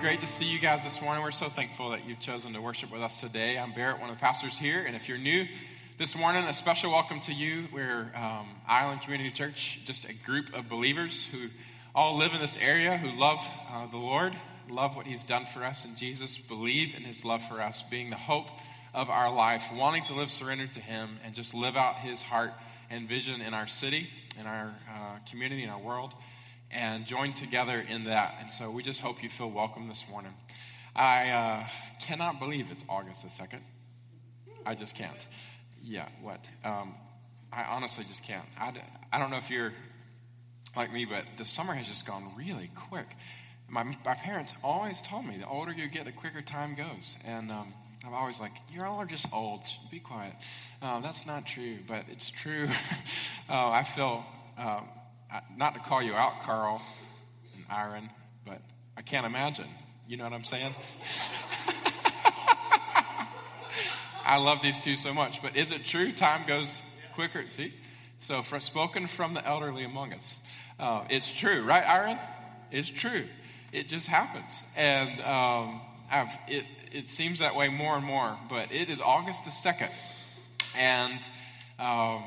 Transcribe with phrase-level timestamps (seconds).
[0.00, 1.22] great to see you guys this morning.
[1.22, 3.58] We're so thankful that you've chosen to worship with us today.
[3.58, 5.46] I'm Barrett, one of the pastors here, and if you're new
[5.98, 7.64] this morning, a special welcome to you.
[7.70, 11.48] We're um, Island Community Church, just a group of believers who
[11.94, 14.32] all live in this area, who love uh, the Lord,
[14.70, 18.08] love what He's done for us in Jesus, believe in His love for us, being
[18.08, 18.48] the hope
[18.94, 22.52] of our life, wanting to live surrendered to Him, and just live out His heart
[22.88, 24.06] and vision in our city,
[24.40, 26.14] in our uh, community, in our world
[26.70, 28.36] and join together in that.
[28.40, 30.32] And so we just hope you feel welcome this morning.
[30.94, 31.66] I uh,
[32.02, 33.60] cannot believe it's August the 2nd.
[34.64, 35.26] I just can't.
[35.82, 36.48] Yeah, what?
[36.64, 36.94] Um,
[37.52, 38.44] I honestly just can't.
[38.58, 38.72] I,
[39.12, 39.72] I don't know if you're
[40.76, 43.06] like me, but the summer has just gone really quick.
[43.68, 47.16] My, my parents always told me the older you get, the quicker time goes.
[47.26, 47.72] And um,
[48.06, 49.62] I'm always like, you all are just old.
[49.90, 50.34] Be quiet.
[50.82, 52.68] Uh, that's not true, but it's true.
[53.48, 54.24] uh, I feel
[54.58, 54.88] um,
[55.56, 56.82] not to call you out, Carl
[57.54, 58.10] and Aaron,
[58.46, 58.60] but
[58.96, 59.66] I can't imagine.
[60.08, 60.74] You know what I'm saying?
[64.26, 65.42] I love these two so much.
[65.42, 66.12] But is it true?
[66.12, 66.80] Time goes
[67.14, 67.44] quicker.
[67.48, 67.72] See?
[68.20, 70.38] So, spoken from the elderly among us.
[70.78, 72.18] Uh, it's true, right, Aaron?
[72.70, 73.24] It's true.
[73.72, 74.62] It just happens.
[74.76, 75.80] And um,
[76.48, 78.36] it, it seems that way more and more.
[78.48, 79.90] But it is August the 2nd.
[80.76, 81.18] And
[81.78, 82.24] um,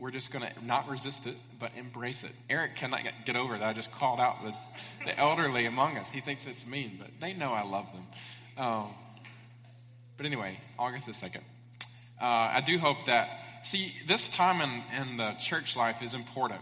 [0.00, 2.32] we're just going to not resist it, but embrace it.
[2.48, 3.62] Eric cannot get over that.
[3.62, 4.54] I just called out the,
[5.04, 6.10] the elderly among us.
[6.10, 8.64] He thinks it's mean, but they know I love them.
[8.64, 8.86] Um,
[10.16, 11.42] but anyway, August the 2nd.
[12.20, 13.28] Uh, I do hope that,
[13.62, 16.60] see, this time in, in the church life is important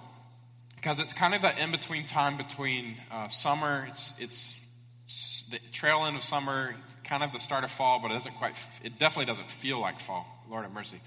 [0.74, 6.04] because it's kind of that in between time between uh, summer, it's, it's the trail
[6.04, 9.26] end of summer, kind of the start of fall, but it doesn't quite, it definitely
[9.26, 10.26] doesn't feel like fall.
[10.48, 10.98] Lord have mercy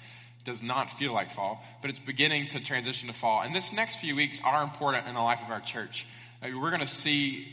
[0.43, 3.41] does not feel like fall, but it's beginning to transition to fall.
[3.41, 6.05] And this next few weeks are important in the life of our church.
[6.43, 7.47] Uh, we're going to see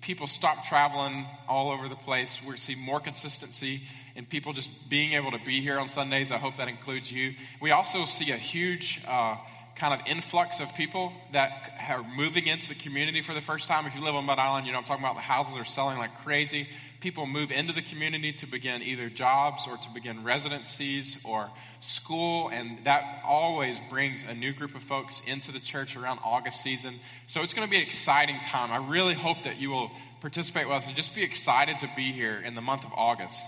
[0.00, 2.40] people stop traveling all over the place.
[2.42, 3.82] We're going to see more consistency
[4.16, 6.30] in people just being able to be here on Sundays.
[6.30, 7.34] I hope that includes you.
[7.60, 9.36] We also see a huge uh,
[9.76, 13.86] kind of influx of people that are moving into the community for the first time.
[13.86, 15.98] If you live on Mud Island, you know I'm talking about the houses are selling
[15.98, 16.68] like crazy
[17.02, 22.48] people move into the community to begin either jobs or to begin residencies or school,
[22.48, 26.94] and that always brings a new group of folks into the church around August season.
[27.26, 28.70] So it's going to be an exciting time.
[28.70, 29.90] I really hope that you will
[30.20, 33.42] participate with us and just be excited to be here in the month of August.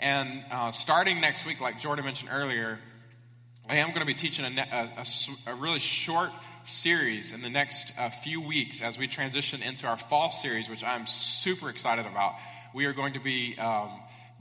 [0.00, 2.80] And uh, starting next week, like Jordan mentioned earlier,
[3.70, 6.30] I am going to be teaching a, a, a, a really short
[6.64, 10.82] series in the next uh, few weeks as we transition into our fall series, which
[10.82, 12.34] I'm super excited about
[12.76, 13.88] we are going to be um,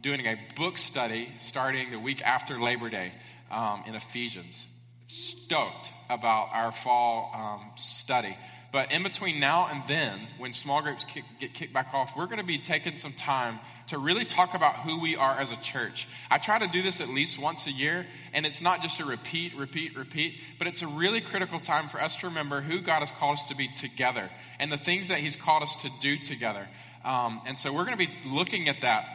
[0.01, 3.13] doing a book study starting the week after Labor Day
[3.49, 4.65] um, in Ephesians.
[5.07, 8.35] Stoked about our fall um, study.
[8.75, 12.25] But in between now and then, when small groups kick, get kicked back off, we're
[12.25, 15.55] going to be taking some time to really talk about who we are as a
[15.61, 16.09] church.
[16.29, 19.05] I try to do this at least once a year, and it's not just a
[19.05, 22.99] repeat, repeat, repeat, but it's a really critical time for us to remember who God
[22.99, 26.17] has called us to be together and the things that He's called us to do
[26.17, 26.67] together.
[27.05, 29.05] Um, and so we're going to be looking at that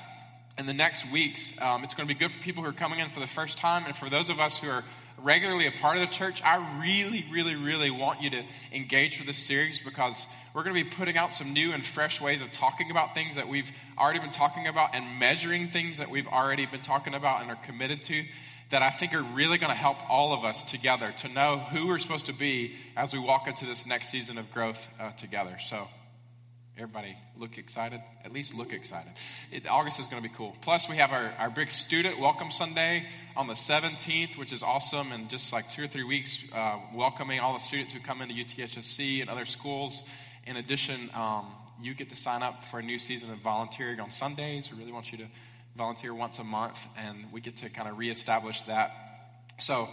[0.59, 1.53] in the next weeks.
[1.61, 3.59] Um, it's going to be good for people who are coming in for the first
[3.59, 3.85] time.
[3.85, 4.85] And for those of us who are
[5.23, 9.27] regularly a part of the church, I really, really, really want you to engage with
[9.27, 12.51] this series because we're going to be putting out some new and fresh ways of
[12.53, 16.67] talking about things that we've already been talking about and measuring things that we've already
[16.67, 18.25] been talking about and are committed to
[18.71, 21.89] that I think are really going to help all of us together to know who
[21.89, 25.57] we're supposed to be as we walk into this next season of growth uh, together.
[25.59, 25.89] So,
[26.81, 28.01] Everybody look excited?
[28.25, 29.13] At least look excited.
[29.53, 30.57] It, August is going to be cool.
[30.63, 33.05] Plus, we have our, our big student welcome Sunday
[33.37, 35.13] on the 17th, which is awesome.
[35.13, 38.35] And just like two or three weeks, uh, welcoming all the students who come into
[38.35, 40.05] UTHSC and other schools.
[40.47, 41.49] In addition, um,
[41.83, 44.73] you get to sign up for a new season of volunteering on Sundays.
[44.73, 45.27] We really want you to
[45.77, 48.91] volunteer once a month, and we get to kind of reestablish that.
[49.59, 49.87] So,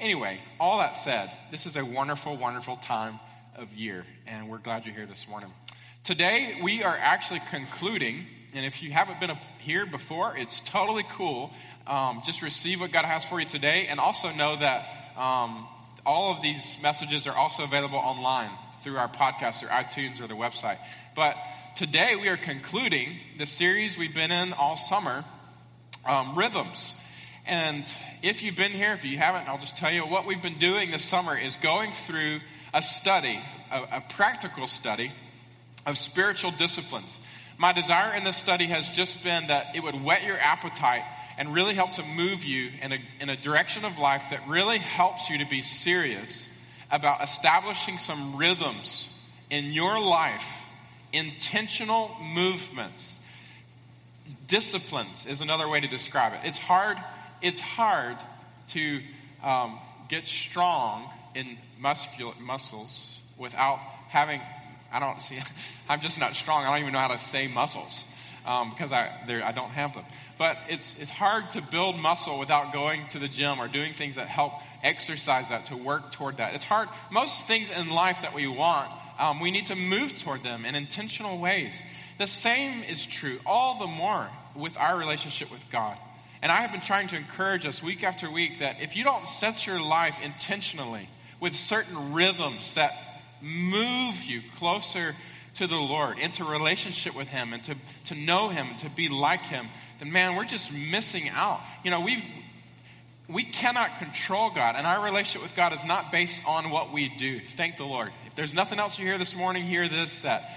[0.00, 3.20] anyway, all that said, this is a wonderful, wonderful time
[3.56, 5.50] of year, and we're glad you're here this morning.
[6.10, 9.30] Today, we are actually concluding, and if you haven't been
[9.60, 11.52] here before, it's totally cool.
[11.86, 15.68] Um, just receive what God has for you today, and also know that um,
[16.04, 18.50] all of these messages are also available online
[18.82, 20.78] through our podcast or iTunes or the website.
[21.14, 21.36] But
[21.76, 25.22] today, we are concluding the series we've been in all summer
[26.08, 26.92] um, Rhythms.
[27.46, 27.84] And
[28.20, 30.90] if you've been here, if you haven't, I'll just tell you what we've been doing
[30.90, 32.40] this summer is going through
[32.74, 33.38] a study,
[33.70, 35.12] a, a practical study
[35.86, 37.18] of spiritual disciplines.
[37.58, 41.02] My desire in this study has just been that it would whet your appetite
[41.38, 44.78] and really help to move you in a, in a direction of life that really
[44.78, 46.48] helps you to be serious
[46.90, 49.06] about establishing some rhythms
[49.50, 50.64] in your life,
[51.12, 53.14] intentional movements
[54.50, 56.40] disciplines is another way to describe it.
[56.44, 56.98] It's hard,
[57.40, 58.16] it's hard
[58.68, 59.00] to
[59.42, 59.78] um,
[60.08, 63.78] get strong in muscul- muscles without
[64.08, 64.40] having,
[64.92, 65.38] I don't see,
[65.88, 66.64] I'm just not strong.
[66.64, 68.04] I don't even know how to say muscles
[68.46, 70.04] um, because I, I don't have them.
[70.38, 74.16] But it's, it's hard to build muscle without going to the gym or doing things
[74.16, 76.54] that help exercise that, to work toward that.
[76.54, 76.88] It's hard.
[77.10, 80.74] Most things in life that we want, um, we need to move toward them in
[80.74, 81.80] intentional ways.
[82.18, 85.96] The same is true, all the more, with our relationship with God.
[86.42, 89.26] And I have been trying to encourage us week after week that if you don't
[89.26, 91.08] set your life intentionally
[91.38, 93.09] with certain rhythms that
[93.42, 95.14] move you closer
[95.54, 97.74] to the Lord, into relationship with Him, and to,
[98.06, 99.66] to know Him, and to be like Him,
[99.98, 101.60] then man, we're just missing out.
[101.84, 102.24] You know, we
[103.28, 107.08] we cannot control God, and our relationship with God is not based on what we
[107.08, 107.40] do.
[107.40, 108.10] Thank the Lord.
[108.26, 110.50] If there's nothing else you hear this morning, hear this that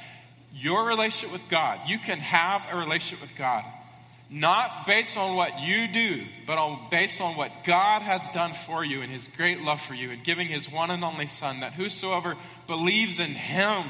[0.53, 3.63] your relationship with God, you can have a relationship with God
[4.33, 8.83] not based on what you do, but on, based on what God has done for
[8.83, 11.73] you and his great love for you and giving his one and only Son, that
[11.73, 12.35] whosoever
[12.65, 13.85] believes in him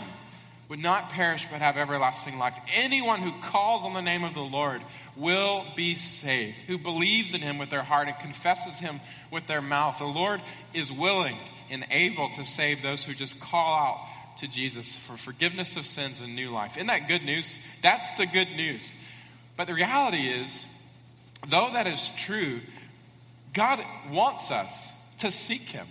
[0.68, 2.58] would not perish but have everlasting life.
[2.76, 4.82] Anyone who calls on the name of the Lord
[5.16, 9.00] will be saved, who believes in him with their heart and confesses him
[9.32, 10.00] with their mouth.
[10.00, 10.42] The Lord
[10.74, 11.38] is willing
[11.70, 16.20] and able to save those who just call out to Jesus for forgiveness of sins
[16.20, 16.76] and new life.
[16.76, 17.58] Isn't that good news?
[17.82, 18.94] That's the good news.
[19.56, 20.66] But the reality is,
[21.48, 22.60] though that is true,
[23.54, 23.80] God
[24.12, 24.88] wants us
[25.20, 25.88] to seek Him.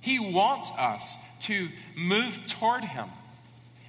[0.00, 3.08] He wants us to move toward Him.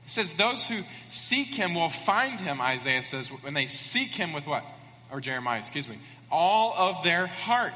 [0.09, 0.81] It says, Those who
[1.11, 4.65] seek him will find him, Isaiah says, when they seek him with what?
[5.11, 5.99] Or Jeremiah, excuse me,
[6.31, 7.73] all of their heart.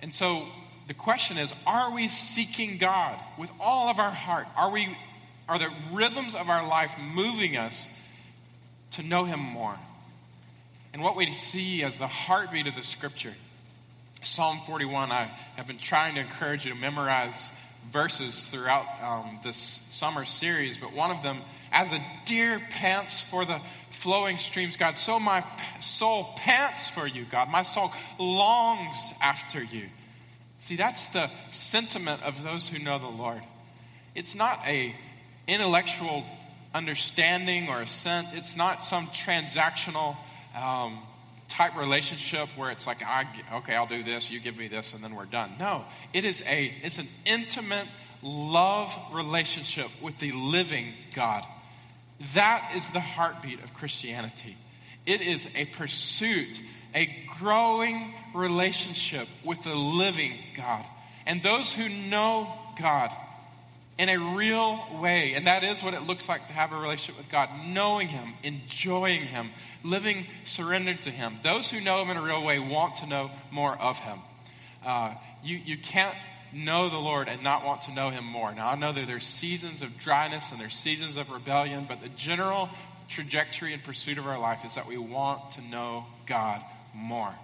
[0.00, 0.46] And so
[0.86, 4.46] the question is, are we seeking God with all of our heart?
[4.56, 4.96] Are we
[5.48, 7.88] are the rhythms of our life moving us
[8.92, 9.76] to know him more?
[10.92, 13.32] And what we see as the heartbeat of the scripture.
[14.22, 17.42] Psalm 41, I have been trying to encourage you to memorize
[17.90, 19.56] verses throughout um, this
[19.90, 21.38] summer series, but one of them,
[21.72, 23.60] as a deer pants for the
[23.90, 25.44] flowing streams, God, so my
[25.80, 27.48] soul pants for you, God.
[27.48, 29.84] My soul longs after you.
[30.60, 33.40] See, that's the sentiment of those who know the Lord.
[34.14, 34.94] It's not a
[35.46, 36.24] intellectual
[36.74, 38.28] understanding or assent.
[38.32, 40.16] It's not some transactional
[40.60, 40.98] um,
[41.48, 45.02] type relationship where it's like, I, okay, I'll do this, you give me this, and
[45.02, 45.50] then we're done.
[45.58, 47.86] No, it is a, it's an intimate
[48.22, 51.44] love relationship with the living God.
[52.34, 54.56] That is the heartbeat of Christianity.
[55.06, 56.60] It is a pursuit,
[56.94, 57.08] a
[57.38, 60.84] growing relationship with the living God.
[61.26, 63.10] And those who know God
[64.00, 65.34] in a real way.
[65.34, 68.32] And that is what it looks like to have a relationship with God knowing Him,
[68.42, 69.50] enjoying Him,
[69.84, 71.34] living surrendered to Him.
[71.42, 74.18] Those who know Him in a real way want to know more of Him.
[74.86, 75.12] Uh,
[75.44, 76.16] you, you can't
[76.50, 78.54] know the Lord and not want to know Him more.
[78.54, 82.08] Now, I know that there's seasons of dryness and there's seasons of rebellion, but the
[82.08, 82.70] general
[83.10, 86.62] trajectory and pursuit of our life is that we want to know God
[86.94, 87.34] more.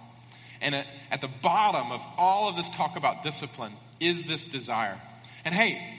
[0.59, 4.99] And at, at the bottom of all of this talk about discipline is this desire.
[5.45, 5.96] And hey,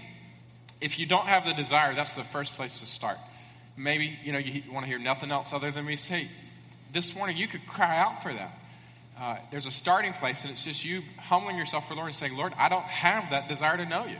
[0.80, 3.16] if you don't have the desire, that's the first place to start.
[3.76, 6.28] Maybe, you know, you want to hear nothing else other than me say,
[6.92, 8.58] this morning you could cry out for that.
[9.20, 12.36] Uh, there's a starting place, and it's just you humbling yourself for Lord and saying,
[12.36, 14.16] Lord, I don't have that desire to know you.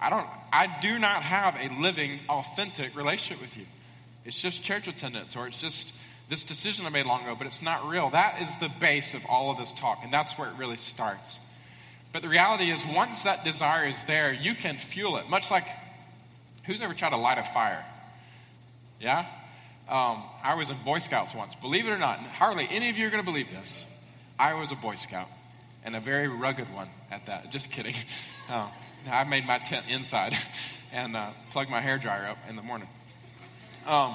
[0.00, 3.64] I don't, I do not have a living, authentic relationship with you.
[4.26, 7.62] It's just church attendance, or it's just this decision I made long ago, but it's
[7.62, 8.10] not real.
[8.10, 11.38] That is the base of all of this talk, and that's where it really starts.
[12.12, 15.66] But the reality is, once that desire is there, you can fuel it, much like
[16.66, 17.84] Who's ever tried to light a fire?
[19.00, 19.26] Yeah?
[19.88, 21.54] Um, I was in Boy Scouts once.
[21.54, 23.84] Believe it or not, hardly any of you are going to believe this.
[24.38, 25.28] I was a Boy Scout,
[25.84, 27.50] and a very rugged one at that.
[27.50, 27.94] Just kidding.
[28.48, 28.68] Uh,
[29.10, 30.34] I made my tent inside
[30.92, 32.88] and uh, plugged my hair dryer up in the morning.
[33.86, 34.14] Um,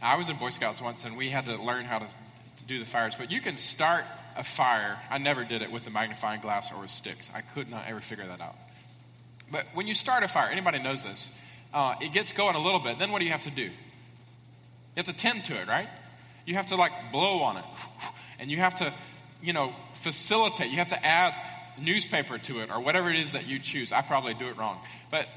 [0.00, 2.78] I was in Boy Scouts once, and we had to learn how to, to do
[2.78, 3.14] the fires.
[3.16, 4.04] But you can start
[4.36, 5.00] a fire.
[5.10, 7.30] I never did it with a magnifying glass or with sticks.
[7.34, 8.56] I could not ever figure that out.
[9.54, 11.30] But when you start a fire, anybody knows this,
[11.72, 12.98] uh, it gets going a little bit.
[12.98, 13.62] Then what do you have to do?
[13.62, 13.70] You
[14.96, 15.86] have to tend to it, right?
[16.44, 17.64] You have to like blow on it.
[18.40, 18.92] And you have to,
[19.40, 20.70] you know, facilitate.
[20.70, 21.36] You have to add
[21.80, 23.92] newspaper to it or whatever it is that you choose.
[23.92, 24.80] I probably do it wrong.
[25.12, 25.28] But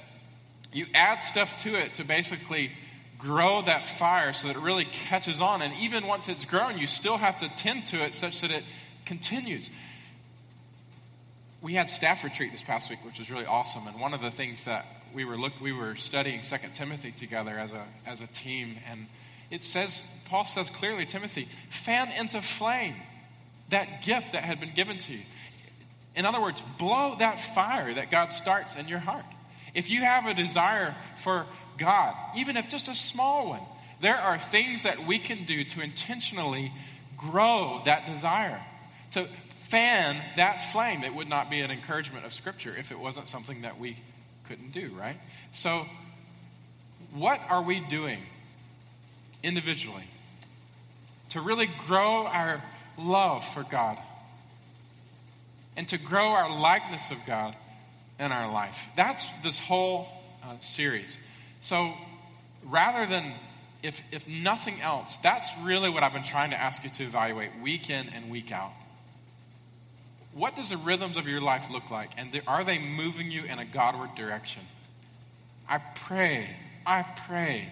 [0.74, 2.72] you add stuff to it to basically
[3.20, 5.62] grow that fire so that it really catches on.
[5.62, 8.64] And even once it's grown, you still have to tend to it such that it
[9.06, 9.70] continues
[11.62, 13.88] we had staff retreat this past week, which was really awesome.
[13.88, 17.58] And one of the things that we were look, we were studying Second Timothy together
[17.58, 19.08] as a as a team, and
[19.50, 22.96] it says Paul says clearly, Timothy, fan into flame
[23.70, 25.22] that gift that had been given to you.
[26.16, 29.26] In other words, blow that fire that God starts in your heart.
[29.74, 31.46] If you have a desire for
[31.78, 33.62] God, even if just a small one,
[34.02, 36.72] there are things that we can do to intentionally
[37.18, 38.60] grow that desire,
[39.12, 39.28] to
[39.70, 41.04] fan that flame.
[41.04, 43.98] It would not be an encouragement of Scripture if it wasn't something that we
[44.48, 45.18] couldn't do, right?
[45.54, 45.86] So,
[47.14, 48.20] what are we doing
[49.44, 50.04] individually
[51.30, 52.62] to really grow our
[52.98, 53.98] love for God
[55.76, 57.56] and to grow our likeness of God
[58.20, 58.88] in our life?
[58.96, 60.08] That's this whole
[60.44, 61.18] uh, series.
[61.62, 61.92] So,
[62.64, 63.34] rather than
[63.84, 67.52] if, if nothing else, that's really what I've been trying to ask you to evaluate
[67.62, 68.72] week in and week out.
[70.38, 72.12] What does the rhythms of your life look like?
[72.16, 74.62] And are they moving you in a Godward direction?
[75.68, 76.48] I pray,
[76.86, 77.68] I pray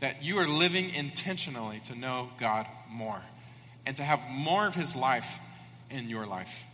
[0.00, 3.20] that you are living intentionally to know God more
[3.86, 5.38] and to have more of His life
[5.90, 6.64] in your life.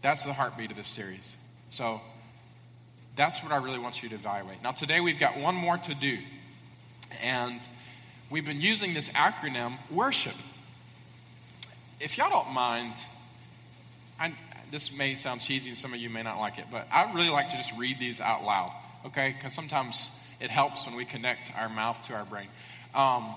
[0.00, 1.36] That's the heartbeat of this series.
[1.70, 2.00] So
[3.14, 4.62] that's what I really want you to evaluate.
[4.62, 6.16] Now, today we've got one more to do.
[7.22, 7.60] And
[8.30, 10.34] we've been using this acronym, worship.
[12.00, 12.94] If y'all don't mind,
[14.74, 17.30] this may sound cheesy and some of you may not like it, but I really
[17.30, 18.72] like to just read these out loud,
[19.06, 19.32] okay?
[19.32, 22.48] Because sometimes it helps when we connect our mouth to our brain.
[22.92, 23.36] Um,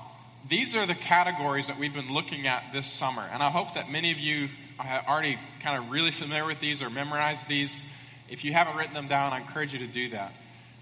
[0.49, 3.91] these are the categories that we've been looking at this summer, and I hope that
[3.91, 7.83] many of you are already kind of really familiar with these or memorized these.
[8.29, 10.33] If you haven't written them down, I encourage you to do that.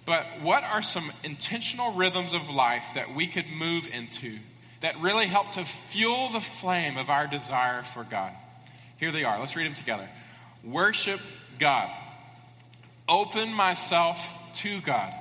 [0.05, 4.37] But what are some intentional rhythms of life that we could move into
[4.79, 8.31] that really help to fuel the flame of our desire for God?
[9.01, 9.37] Here they are.
[9.37, 10.07] Let's read them together.
[10.65, 11.19] Worship
[11.59, 11.89] God.
[13.07, 15.13] Open myself to God.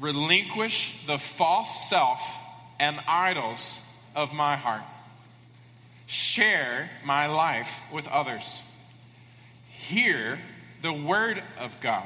[0.00, 2.20] Relinquish the false self
[2.78, 3.80] and idols
[4.14, 4.82] of my heart.
[6.06, 8.60] Share my life with others.
[9.70, 10.38] Hear
[10.82, 12.04] the word of God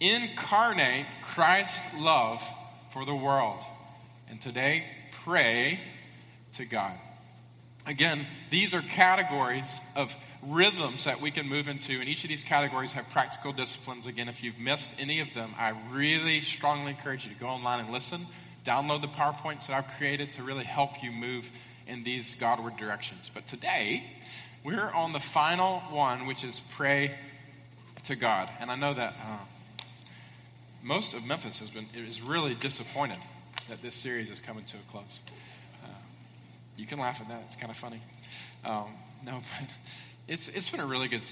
[0.00, 2.42] incarnate Christ's love
[2.90, 3.58] for the world.
[4.28, 4.84] And today,
[5.24, 5.78] pray
[6.54, 6.92] to God.
[7.86, 12.44] Again, these are categories of rhythms that we can move into, and each of these
[12.44, 14.06] categories have practical disciplines.
[14.06, 17.80] Again, if you've missed any of them, I really strongly encourage you to go online
[17.80, 18.26] and listen.
[18.64, 21.50] Download the PowerPoints that I've created to really help you move
[21.86, 23.30] in these Godward directions.
[23.32, 24.04] But today,
[24.64, 27.12] we're on the final one, which is pray
[28.04, 28.48] to God.
[28.60, 29.84] And I know that uh,
[30.82, 33.18] most of Memphis has been is really disappointed
[33.68, 35.20] that this series is coming to a close.
[35.84, 35.88] Uh,
[36.76, 38.00] you can laugh at that; it's kind of funny.
[38.64, 38.94] Um,
[39.24, 39.68] no, but
[40.30, 41.22] it's it's been a really good,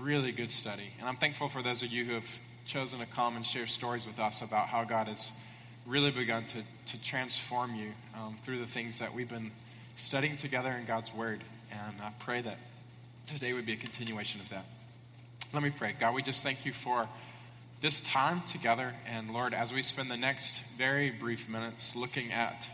[0.00, 3.36] really good study, and I'm thankful for those of you who have chosen to come
[3.36, 5.30] and share stories with us about how God has
[5.84, 9.50] really begun to to transform you um, through the things that we've been
[9.96, 11.40] studying together in God's Word.
[11.70, 12.56] And I pray that
[13.26, 14.64] today would be a continuation of that.
[15.52, 15.94] Let me pray.
[16.00, 17.06] God, we just thank you for
[17.82, 18.94] this time together.
[19.06, 22.66] And Lord, as we spend the next very brief minutes looking at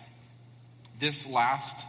[1.01, 1.85] this last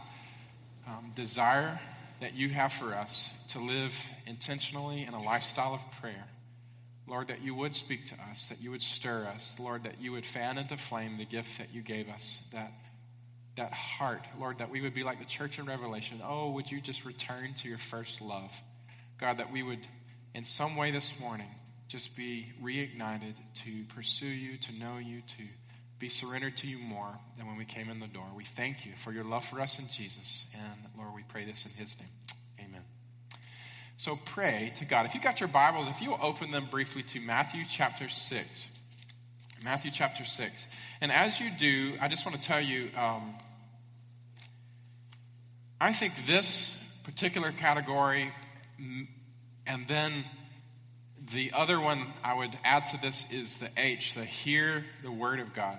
[0.88, 1.78] um, desire
[2.24, 6.24] that you have for us to live intentionally in a lifestyle of prayer,
[7.06, 10.12] Lord, that you would speak to us, that you would stir us, Lord, that you
[10.12, 12.72] would fan into flame the gift that you gave us, that
[13.56, 16.20] that heart, Lord, that we would be like the church in Revelation.
[16.26, 18.52] Oh, would you just return to your first love?
[19.18, 19.86] God, that we would
[20.34, 21.46] in some way this morning
[21.88, 25.42] just be reignited to pursue you, to know you, to
[26.04, 28.26] be surrendered to you more than when we came in the door.
[28.36, 30.50] We thank you for your love for us in Jesus.
[30.52, 32.10] And Lord, we pray this in his name.
[32.60, 32.82] Amen.
[33.96, 35.06] So pray to God.
[35.06, 38.66] If you got your Bibles, if you open them briefly to Matthew chapter 6.
[39.64, 40.66] Matthew chapter 6.
[41.00, 43.34] And as you do, I just want to tell you um,
[45.80, 48.30] I think this particular category
[49.66, 50.12] and then
[51.32, 55.40] the other one I would add to this is the H, the hear the word
[55.40, 55.78] of God,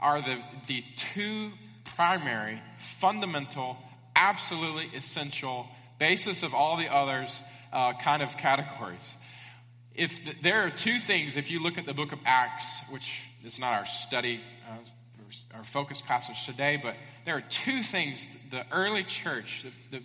[0.00, 0.36] are the,
[0.66, 1.50] the two
[1.96, 3.76] primary, fundamental,
[4.14, 5.66] absolutely essential
[5.98, 9.14] basis of all the others uh, kind of categories.
[9.94, 13.22] If the, there are two things, if you look at the book of Acts, which
[13.44, 14.76] is not our study, uh,
[15.56, 20.04] our focus passage today, but there are two things the early church, the, the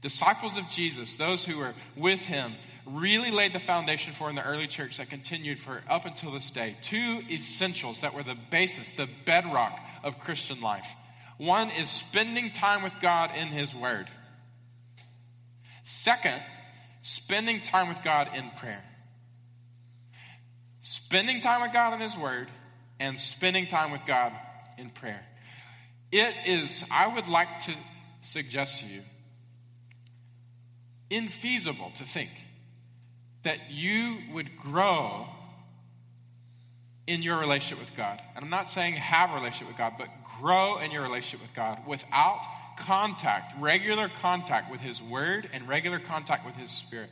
[0.00, 2.52] disciples of Jesus, those who were with him,
[2.86, 6.50] really laid the foundation for in the early church that continued for up until this
[6.50, 6.76] day.
[6.82, 10.94] Two essentials that were the basis, the bedrock of Christian life.
[11.38, 14.06] One is spending time with God in His Word.
[15.84, 16.40] Second,
[17.02, 18.82] spending time with God in prayer.
[20.80, 22.48] Spending time with God in His Word
[22.98, 24.32] and spending time with God
[24.78, 25.24] in prayer.
[26.10, 27.72] It is, I would like to
[28.20, 29.02] suggest to you,
[31.10, 32.30] infeasible to think
[33.42, 35.26] that you would grow
[37.06, 38.20] in your relationship with God.
[38.34, 40.08] And I'm not saying have a relationship with God, but
[40.40, 42.40] grow in your relationship with God without
[42.76, 47.10] contact, regular contact with His Word and regular contact with His Spirit.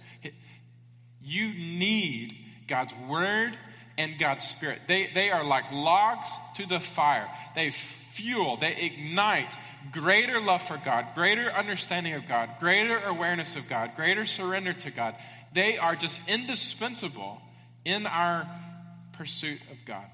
[1.23, 3.57] You need God's Word
[3.99, 4.81] and God's Spirit.
[4.87, 7.29] They, they are like logs to the fire.
[7.55, 9.49] They fuel, they ignite
[9.93, 14.91] greater love for God, greater understanding of God, greater awareness of God, greater surrender to
[14.91, 15.15] God.
[15.53, 17.41] They are just indispensable
[17.85, 18.47] in our
[19.13, 20.07] pursuit of God.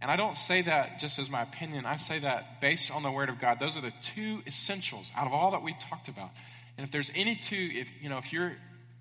[0.00, 1.86] And I don't say that just as my opinion.
[1.86, 3.58] I say that based on the Word of God.
[3.58, 6.30] Those are the two essentials out of all that we've talked about.
[6.76, 8.52] And if there's any two, if you know, if you're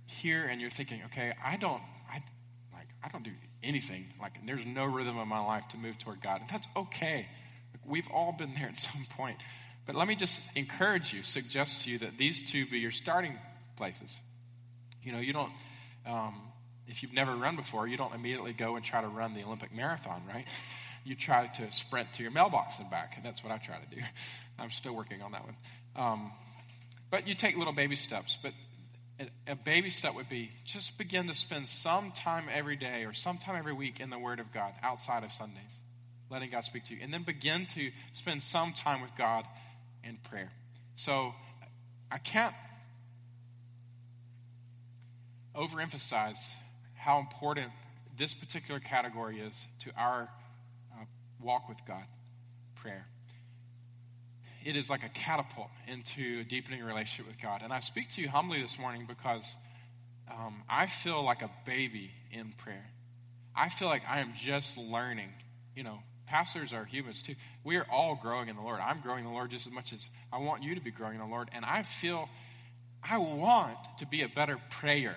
[0.07, 2.23] here and you're thinking, okay, I don't, I
[2.73, 3.31] like, I don't do
[3.63, 4.05] anything.
[4.21, 7.27] Like, there's no rhythm in my life to move toward God, and that's okay.
[7.85, 9.37] We've all been there at some point.
[9.85, 13.37] But let me just encourage you, suggest to you that these two be your starting
[13.77, 14.17] places.
[15.05, 15.51] You know, you don't,
[16.05, 16.35] um,
[16.87, 19.73] if you've never run before, you don't immediately go and try to run the Olympic
[19.73, 20.45] marathon, right?
[21.05, 23.95] You try to sprint to your mailbox and back, and that's what I try to
[23.95, 24.01] do.
[24.59, 25.55] I'm still working on that one.
[25.95, 26.31] Um,
[27.11, 28.37] but you take little baby steps.
[28.41, 28.53] But
[29.47, 33.37] a baby step would be just begin to spend some time every day or some
[33.37, 35.61] time every week in the Word of God outside of Sundays,
[36.29, 36.99] letting God speak to you.
[37.01, 39.45] And then begin to spend some time with God
[40.03, 40.49] in prayer.
[40.95, 41.33] So
[42.11, 42.53] I can't
[45.57, 46.53] overemphasize
[46.95, 47.71] how important
[48.17, 50.29] this particular category is to our
[50.93, 51.05] uh,
[51.41, 52.03] walk with God
[52.75, 53.05] prayer.
[54.63, 57.61] It is like a catapult into a deepening relationship with God.
[57.63, 59.55] And I speak to you humbly this morning because
[60.31, 62.85] um, I feel like a baby in prayer.
[63.55, 65.29] I feel like I am just learning.
[65.75, 67.35] You know, pastors are humans too.
[67.63, 68.79] We are all growing in the Lord.
[68.79, 71.15] I'm growing in the Lord just as much as I want you to be growing
[71.15, 71.49] in the Lord.
[71.53, 72.27] And I feel
[73.07, 75.15] I want to be a better prayer.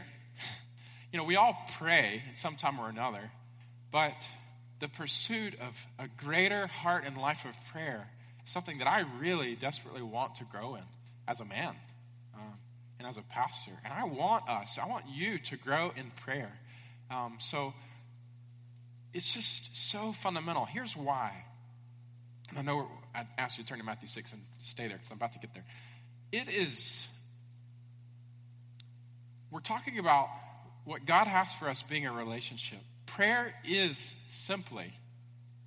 [1.12, 3.30] You know, we all pray at some time or another,
[3.90, 4.26] but
[4.80, 8.08] the pursuit of a greater heart and life of prayer
[8.44, 10.84] is something that I really desperately want to grow in
[11.26, 11.74] as a man
[12.34, 12.58] um,
[12.98, 13.72] and as a pastor.
[13.84, 16.52] And I want us, I want you to grow in prayer.
[17.10, 17.72] Um, so,
[19.14, 20.64] it's just so fundamental.
[20.66, 21.32] Here's why.
[22.50, 25.10] And I know I asked you to turn to Matthew 6 and stay there because
[25.10, 25.64] I'm about to get there.
[26.30, 27.08] It is,
[29.50, 30.28] we're talking about
[30.88, 32.78] what God has for us being a relationship.
[33.04, 34.90] Prayer is simply,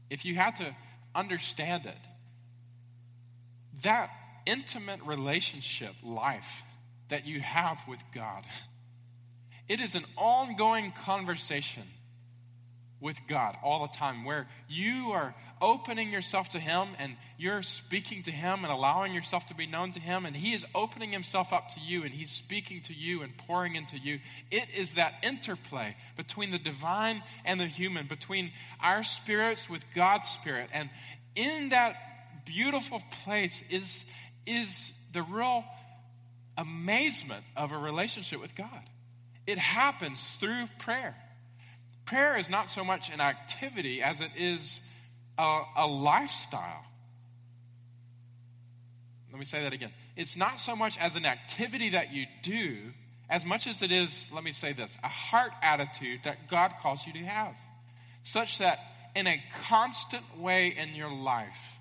[0.09, 0.75] if you had to
[1.13, 1.97] understand it,
[3.83, 4.09] that
[4.47, 6.63] intimate relationship life
[7.09, 8.43] that you have with God.
[9.69, 11.83] It is an ongoing conversation
[13.01, 18.23] with God all the time, where you are opening yourself to Him and you're speaking
[18.23, 21.51] to Him and allowing yourself to be known to Him, and He is opening Himself
[21.51, 24.19] up to you and He's speaking to you and pouring into you.
[24.51, 30.29] It is that interplay between the divine and the human, between our spirits with God's
[30.29, 30.69] spirit.
[30.73, 30.89] And
[31.35, 31.95] in that
[32.45, 34.03] beautiful place is,
[34.45, 35.65] is the real
[36.57, 38.81] amazement of a relationship with God.
[39.47, 41.15] It happens through prayer.
[42.11, 44.81] Prayer is not so much an activity as it is
[45.37, 46.83] a, a lifestyle.
[49.31, 49.93] Let me say that again.
[50.17, 52.75] It's not so much as an activity that you do
[53.29, 57.07] as much as it is, let me say this, a heart attitude that God calls
[57.07, 57.55] you to have.
[58.23, 58.79] Such that
[59.15, 61.75] in a constant way in your life,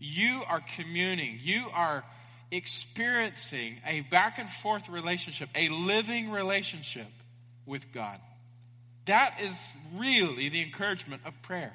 [0.00, 2.04] you are communing, you are
[2.50, 7.08] experiencing a back and forth relationship, a living relationship
[7.66, 8.18] with God.
[9.06, 11.72] That is really the encouragement of prayer.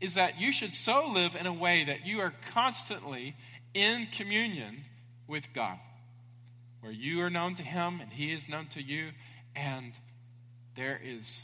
[0.00, 3.34] Is that you should so live in a way that you are constantly
[3.74, 4.84] in communion
[5.26, 5.78] with God,
[6.80, 9.10] where you are known to Him and He is known to you,
[9.54, 9.92] and
[10.74, 11.42] there is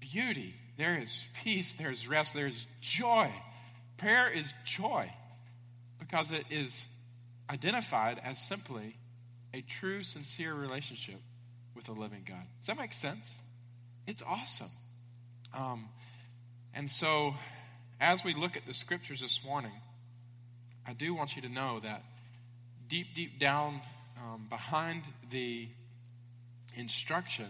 [0.00, 3.30] beauty, there is peace, there is rest, there is joy.
[3.98, 5.08] Prayer is joy
[5.98, 6.84] because it is
[7.48, 8.96] identified as simply
[9.54, 11.20] a true, sincere relationship
[11.74, 12.42] with a living God.
[12.60, 13.34] Does that make sense?
[14.06, 14.70] It's awesome.
[15.56, 15.88] Um,
[16.74, 17.34] and so,
[18.00, 19.72] as we look at the scriptures this morning,
[20.86, 22.02] I do want you to know that
[22.88, 23.80] deep, deep down
[24.18, 25.68] um, behind the
[26.76, 27.46] instruction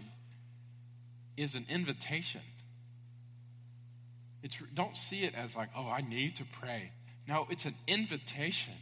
[1.37, 2.41] is an invitation.
[4.43, 6.91] It's, don't see it as like, oh, I need to pray.
[7.27, 8.73] No, it's an invitation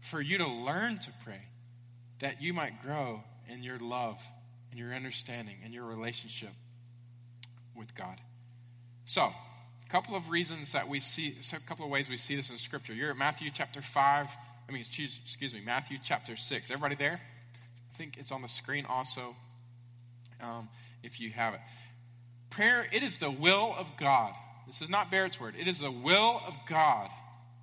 [0.00, 1.40] for you to learn to pray,
[2.18, 4.20] that you might grow in your love
[4.70, 6.50] and your understanding and your relationship
[7.76, 8.16] with God.
[9.04, 12.50] So, a couple of reasons that we see, a couple of ways we see this
[12.50, 12.94] in Scripture.
[12.94, 14.28] You're at Matthew chapter 5,
[14.68, 16.70] I mean, excuse, excuse me, Matthew chapter 6.
[16.70, 17.20] Everybody there?
[17.92, 19.36] I think it's on the screen also,
[20.42, 20.68] um,
[21.02, 21.60] if you have it.
[22.50, 24.32] Prayer, it is the will of God.
[24.66, 25.54] This is not Barrett's word.
[25.58, 27.10] It is the will of God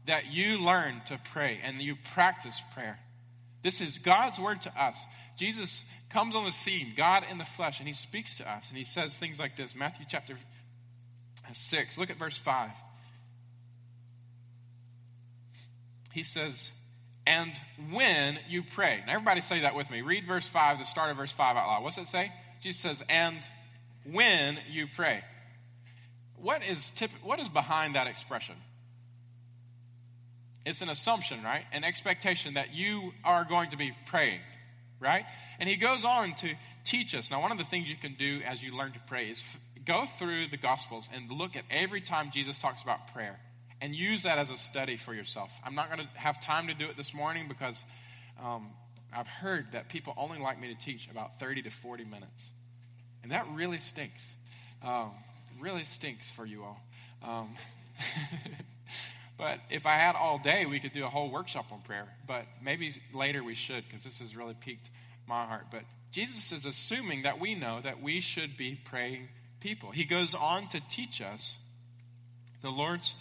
[0.05, 2.99] that you learn to pray and you practice prayer.
[3.61, 5.03] This is God's word to us.
[5.37, 8.77] Jesus comes on the scene, God in the flesh, and he speaks to us and
[8.77, 10.35] he says things like this Matthew chapter
[11.53, 11.97] 6.
[11.97, 12.69] Look at verse 5.
[16.11, 16.73] He says,
[17.25, 17.51] and
[17.91, 19.01] when you pray.
[19.05, 20.01] Now, everybody say that with me.
[20.01, 21.83] Read verse 5, the start of verse 5 out loud.
[21.83, 22.31] What's it say?
[22.61, 23.37] Jesus says, and
[24.11, 25.21] when you pray.
[26.35, 28.55] What is, tip, what is behind that expression?
[30.65, 31.63] It's an assumption, right?
[31.71, 34.39] An expectation that you are going to be praying,
[34.99, 35.25] right?
[35.59, 36.49] And he goes on to
[36.83, 37.31] teach us.
[37.31, 40.05] Now, one of the things you can do as you learn to pray is go
[40.05, 43.39] through the Gospels and look at every time Jesus talks about prayer
[43.81, 45.51] and use that as a study for yourself.
[45.65, 47.83] I'm not going to have time to do it this morning because
[48.43, 48.67] um,
[49.15, 52.45] I've heard that people only like me to teach about 30 to 40 minutes.
[53.23, 54.27] And that really stinks.
[54.83, 55.11] Um,
[55.59, 56.81] really stinks for you all.
[57.23, 57.49] Um,
[59.41, 62.07] but if I had all day, we could do a whole workshop on prayer.
[62.27, 64.87] But maybe later we should because this has really piqued
[65.27, 65.65] my heart.
[65.71, 69.89] But Jesus is assuming that we know that we should be praying people.
[69.89, 71.57] He goes on to teach us
[72.61, 73.15] the Lord's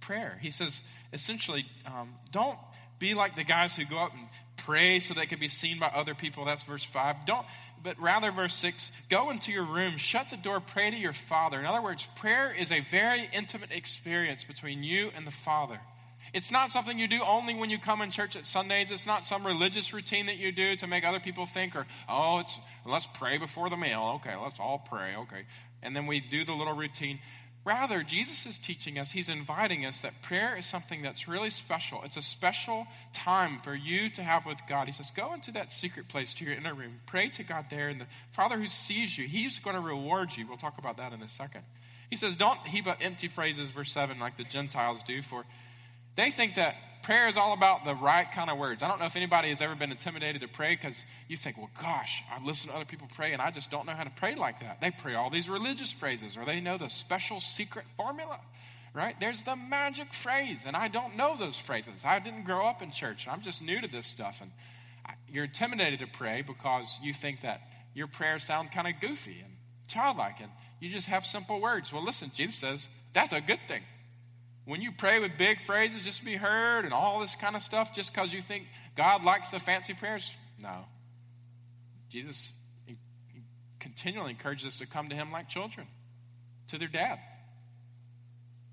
[0.00, 0.38] prayer.
[0.40, 0.80] He says,
[1.12, 2.58] essentially, um, don't
[2.98, 5.92] be like the guys who go up and pray so they can be seen by
[5.94, 6.46] other people.
[6.46, 7.26] That's verse 5.
[7.26, 7.46] Don't,
[7.86, 11.60] but rather, verse 6, go into your room, shut the door, pray to your Father.
[11.60, 15.78] In other words, prayer is a very intimate experience between you and the Father.
[16.34, 18.90] It's not something you do only when you come in church at Sundays.
[18.90, 22.40] It's not some religious routine that you do to make other people think, or, oh,
[22.40, 24.14] it's, let's pray before the meal.
[24.16, 25.14] Okay, let's all pray.
[25.14, 25.44] Okay.
[25.80, 27.20] And then we do the little routine.
[27.66, 32.00] Rather, Jesus is teaching us, he's inviting us that prayer is something that's really special.
[32.04, 34.86] It's a special time for you to have with God.
[34.86, 37.88] He says, Go into that secret place to your inner room, pray to God there,
[37.88, 40.46] and the Father who sees you, he's going to reward you.
[40.46, 41.62] We'll talk about that in a second.
[42.08, 45.44] He says, Don't heap up empty phrases, verse 7, like the Gentiles do, for
[46.14, 48.82] they think that prayer is all about the right kind of words.
[48.82, 51.70] I don't know if anybody has ever been intimidated to pray because you think, well,
[51.80, 54.34] gosh, I've listened to other people pray and I just don't know how to pray
[54.34, 54.80] like that.
[54.80, 58.40] They pray all these religious phrases or they know the special secret formula,
[58.92, 59.14] right?
[59.20, 62.04] There's the magic phrase, and I don't know those phrases.
[62.04, 64.40] I didn't grow up in church, and I'm just new to this stuff.
[64.42, 64.50] And
[65.28, 67.60] you're intimidated to pray because you think that
[67.94, 69.52] your prayers sound kind of goofy and
[69.86, 71.92] childlike, and you just have simple words.
[71.92, 73.82] Well, listen, Jesus says that's a good thing.
[74.66, 77.62] When you pray with big phrases just to be heard and all this kind of
[77.62, 80.84] stuff just because you think God likes the fancy prayers, no.
[82.10, 82.52] Jesus
[83.78, 85.86] continually encourages us to come to Him like children,
[86.68, 87.20] to their dad.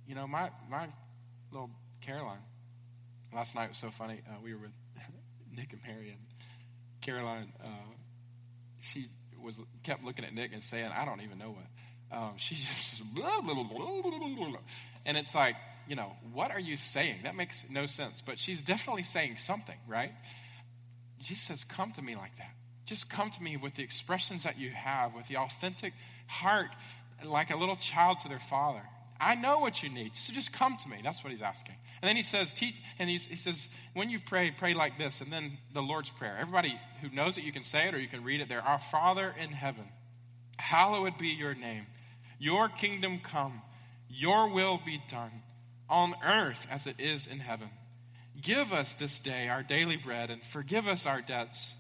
[0.08, 0.88] You know, my, my
[1.52, 1.70] little
[2.02, 2.42] Caroline,
[3.32, 4.22] last night was so funny.
[4.28, 4.72] Uh, we were with
[5.56, 6.20] Nick and Mary, and
[7.02, 7.68] Caroline, uh,
[8.82, 9.06] she
[9.42, 12.18] was kept looking at Nick and saying, I don't even know what.
[12.18, 14.58] Um, she just, blah, blah, blah,
[15.06, 15.56] and it's like,
[15.88, 17.18] you know, what are you saying?
[17.24, 18.22] That makes no sense.
[18.22, 20.12] But she's definitely saying something, right?
[21.20, 22.52] Jesus says, Come to me like that.
[22.86, 25.94] Just come to me with the expressions that you have, with the authentic
[26.28, 26.70] heart,
[27.24, 28.82] like a little child to their father.
[29.22, 30.18] I know what you need.
[30.18, 30.98] So just come to me.
[31.02, 31.76] That's what he's asking.
[32.02, 35.22] And then he says, teach, and he says, when you pray, pray like this.
[35.22, 36.38] And then the Lord's Prayer.
[36.38, 38.62] Everybody who knows it, you can say it or you can read it there.
[38.62, 39.86] Our Father in heaven,
[40.58, 41.86] hallowed be your name.
[42.38, 43.62] Your kingdom come.
[44.10, 45.32] Your will be done
[45.94, 47.70] on earth as it is in heaven.
[48.42, 51.76] Give us this day our daily bread and forgive us our debts,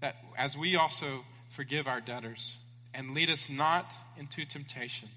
[0.00, 1.06] that as we also
[1.50, 2.56] forgive our debtors.
[2.92, 5.08] And lead us not into temptation,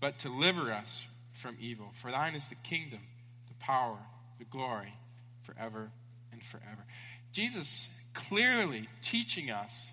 [0.00, 1.90] but deliver us from evil.
[1.94, 3.00] For thine is the kingdom,
[3.48, 3.98] the power,
[4.38, 4.92] the glory,
[5.42, 5.90] forever
[6.32, 6.84] and forever.
[7.32, 9.86] Jesus clearly teaching us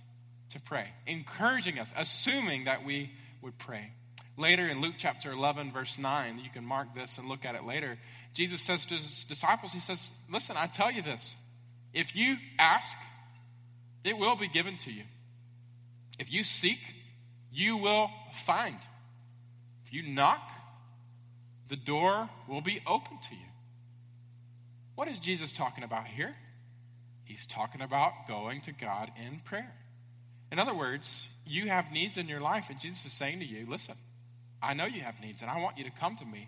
[0.49, 3.91] to pray, encouraging us, assuming that we would pray.
[4.35, 7.63] Later in Luke chapter 11, verse 9, you can mark this and look at it
[7.63, 7.97] later.
[8.33, 11.35] Jesus says to his disciples, He says, Listen, I tell you this.
[11.93, 12.97] If you ask,
[14.03, 15.03] it will be given to you.
[16.17, 16.79] If you seek,
[17.51, 18.77] you will find.
[19.85, 20.51] If you knock,
[21.69, 23.45] the door will be open to you.
[24.95, 26.35] What is Jesus talking about here?
[27.23, 29.73] He's talking about going to God in prayer.
[30.51, 33.65] In other words, you have needs in your life, and Jesus is saying to you,
[33.67, 33.95] listen,
[34.63, 36.47] I know you have needs and I want you to come to me.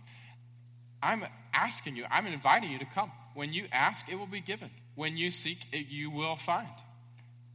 [1.03, 3.11] I'm asking you, I'm inviting you to come.
[3.33, 4.69] When you ask, it will be given.
[4.95, 6.67] When you seek, it, you will find.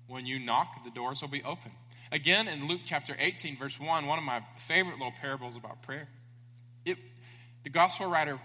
[0.07, 1.73] When you knock, the doors will be open.
[2.13, 6.09] Again, in Luke chapter 18, verse 1, one of my favorite little parables about prayer.
[6.85, 6.99] It,
[7.63, 8.39] the gospel writer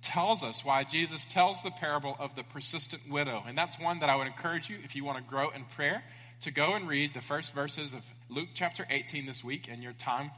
[0.00, 3.44] tells us why Jesus tells the parable of the persistent widow.
[3.46, 6.02] And that's one that I would encourage you, if you want to grow in prayer,
[6.40, 9.92] to go and read the first verses of Luke chapter 18 this week in your
[9.92, 10.32] time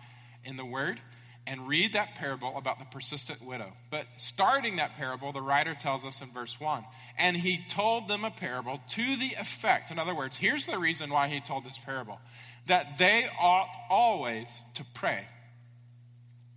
[0.45, 1.01] in the Word
[1.47, 3.73] and read that parable about the persistent widow.
[3.91, 6.85] But starting that parable, the writer tells us in verse 1
[7.19, 9.91] and he told them a parable to the effect.
[9.91, 12.19] In other words, here's the reason why he told this parable
[12.67, 15.27] that they ought always to pray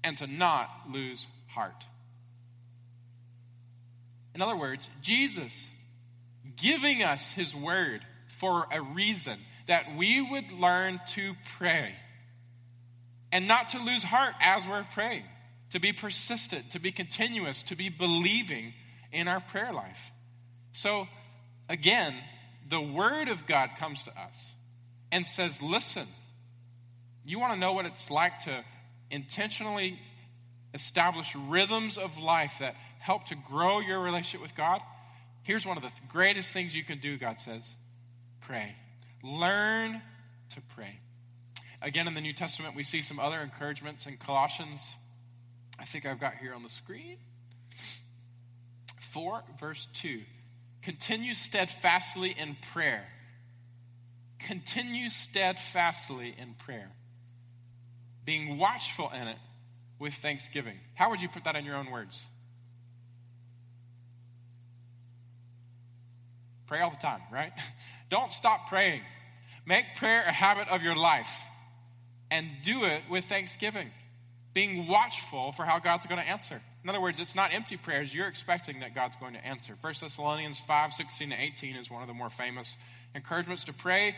[0.04, 1.86] and to not lose heart.
[4.34, 5.69] In other words, Jesus
[6.56, 11.93] giving us his word for a reason that we would learn to pray
[13.32, 15.24] and not to lose heart as we're praying,
[15.72, 18.74] to be persistent, to be continuous, to be believing
[19.12, 20.12] in our prayer life.
[20.72, 21.08] So,
[21.70, 22.13] again,
[22.70, 24.52] the Word of God comes to us
[25.12, 26.08] and says, Listen,
[27.26, 28.63] you want to know what it's like to
[29.10, 30.00] intentionally
[30.74, 34.82] establish rhythms of life that help to grow your relationship with God?
[35.44, 37.70] Here's one of the greatest things you can do, God says
[38.42, 38.76] pray.
[39.24, 40.02] Learn
[40.50, 41.00] to pray.
[41.82, 44.82] Again, in the New Testament, we see some other encouragements in Colossians.
[45.80, 47.18] I think I've got here on the screen.
[49.00, 50.22] 4, verse 2.
[50.82, 53.06] Continue steadfastly in prayer.
[54.40, 56.90] Continue steadfastly in prayer.
[58.26, 59.38] Being watchful in it
[60.00, 60.78] with thanksgiving.
[60.96, 62.24] How would you put that in your own words?
[66.66, 67.54] Pray all the time, right?
[68.10, 69.02] Don't stop praying.
[69.66, 71.42] Make prayer a habit of your life
[72.30, 73.90] and do it with thanksgiving,
[74.54, 76.62] being watchful for how God's going to answer.
[76.84, 78.13] In other words, it's not empty prayers.
[78.13, 79.76] You're expecting that God's going to answer.
[79.82, 82.76] 1 Thessalonians 5 16 to 18 is one of the more famous
[83.13, 84.16] encouragements to pray.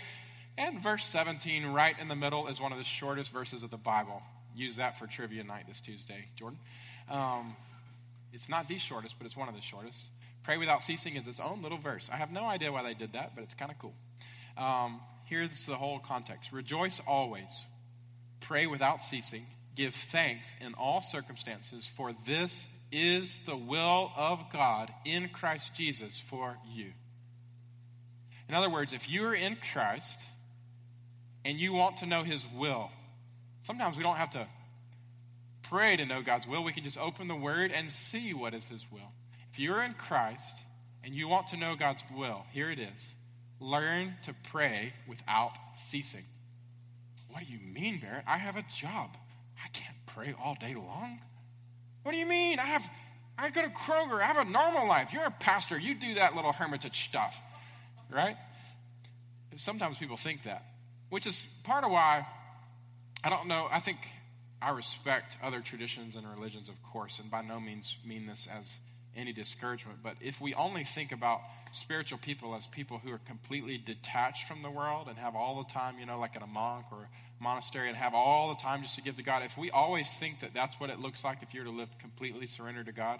[0.57, 3.77] And verse 17, right in the middle, is one of the shortest verses of the
[3.77, 4.21] Bible.
[4.55, 6.59] Use that for trivia night this Tuesday, Jordan.
[7.09, 7.55] Um,
[8.33, 10.03] it's not the shortest, but it's one of the shortest.
[10.43, 12.09] Pray without ceasing is its own little verse.
[12.11, 13.93] I have no idea why they did that, but it's kind of cool.
[14.57, 17.63] Um, here's the whole context Rejoice always
[18.39, 19.45] Pray without ceasing.
[19.75, 26.19] Give thanks in all circumstances, for this is the will of God in Christ Jesus
[26.19, 26.91] for you.
[28.47, 30.19] In other words, if you are in Christ
[31.45, 32.89] and you want to know His will,
[33.63, 34.47] sometimes we don't have to
[35.63, 36.63] pray to know God's will.
[36.63, 39.11] We can just open the Word and see what is His will.
[39.51, 40.57] If you're in Christ
[41.03, 43.13] and you want to know God's will, here it is
[43.61, 46.23] learn to pray without ceasing.
[47.29, 48.23] What do you mean, Barrett?
[48.27, 49.15] I have a job.
[49.63, 51.19] I can't pray all day long.
[52.03, 52.59] What do you mean?
[52.59, 52.89] I have
[53.37, 54.21] I go to Kroger.
[54.21, 55.13] I have a normal life.
[55.13, 55.77] You're a pastor.
[55.79, 57.41] You do that little hermitage stuff.
[58.09, 58.35] Right?
[59.55, 60.63] Sometimes people think that,
[61.09, 62.25] which is part of why
[63.23, 63.67] I don't know.
[63.71, 63.97] I think
[64.61, 68.77] I respect other traditions and religions, of course, and by no means mean this as
[69.19, 69.99] any discouragement.
[70.01, 74.63] But if we only think about spiritual people as people who are completely detached from
[74.63, 77.43] the world and have all the time, you know, like in a monk or a
[77.43, 80.39] monastery and have all the time just to give to God, if we always think
[80.39, 83.19] that that's what it looks like if you're to live completely surrendered to God,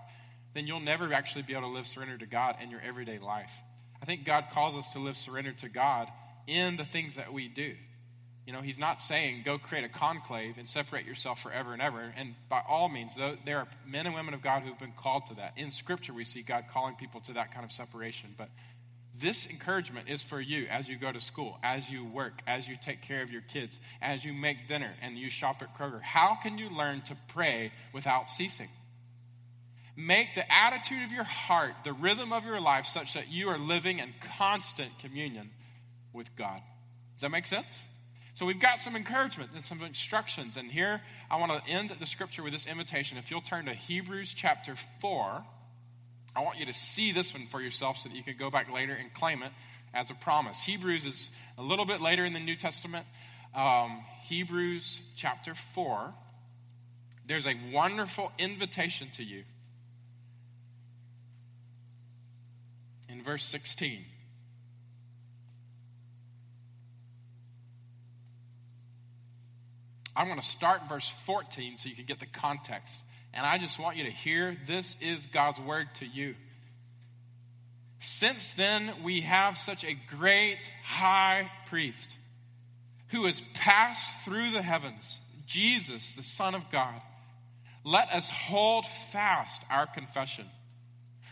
[0.53, 3.53] then you'll never actually be able to live surrendered to God in your everyday life.
[4.01, 6.07] I think God calls us to live surrendered to God
[6.47, 7.75] in the things that we do.
[8.49, 12.12] You know, he's not saying go create a conclave and separate yourself forever and ever.
[12.17, 15.35] And by all means, there are men and women of God who've been called to
[15.35, 15.53] that.
[15.55, 18.31] In Scripture, we see God calling people to that kind of separation.
[18.35, 18.49] But
[19.15, 22.75] this encouragement is for you as you go to school, as you work, as you
[22.81, 26.01] take care of your kids, as you make dinner and you shop at Kroger.
[26.01, 28.69] How can you learn to pray without ceasing?
[29.95, 33.59] Make the attitude of your heart, the rhythm of your life, such that you are
[33.59, 35.51] living in constant communion
[36.13, 36.63] with God.
[37.13, 37.83] Does that make sense?
[38.39, 40.56] So we've got some encouragement and some instructions.
[40.56, 43.17] And here I want to end the scripture with this invitation.
[43.17, 45.43] If you'll turn to Hebrews chapter 4,
[46.38, 48.71] I want you to see this one for yourself so that you can go back
[48.71, 49.52] later and claim it
[49.93, 50.63] as a promise.
[50.63, 53.06] Hebrews is a little bit later in the New Testament.
[53.54, 56.13] Um, Hebrews chapter 4.
[57.25, 59.43] There's a wonderful invitation to you.
[63.10, 64.06] In verse 16.
[70.19, 72.99] I'm going to start verse 14 so you can get the context.
[73.34, 76.36] And I just want you to hear this is God's word to you.
[77.99, 82.17] Since then, we have such a great high priest
[83.08, 87.01] who has passed through the heavens, Jesus, the Son of God.
[87.86, 90.45] Let us hold fast our confession.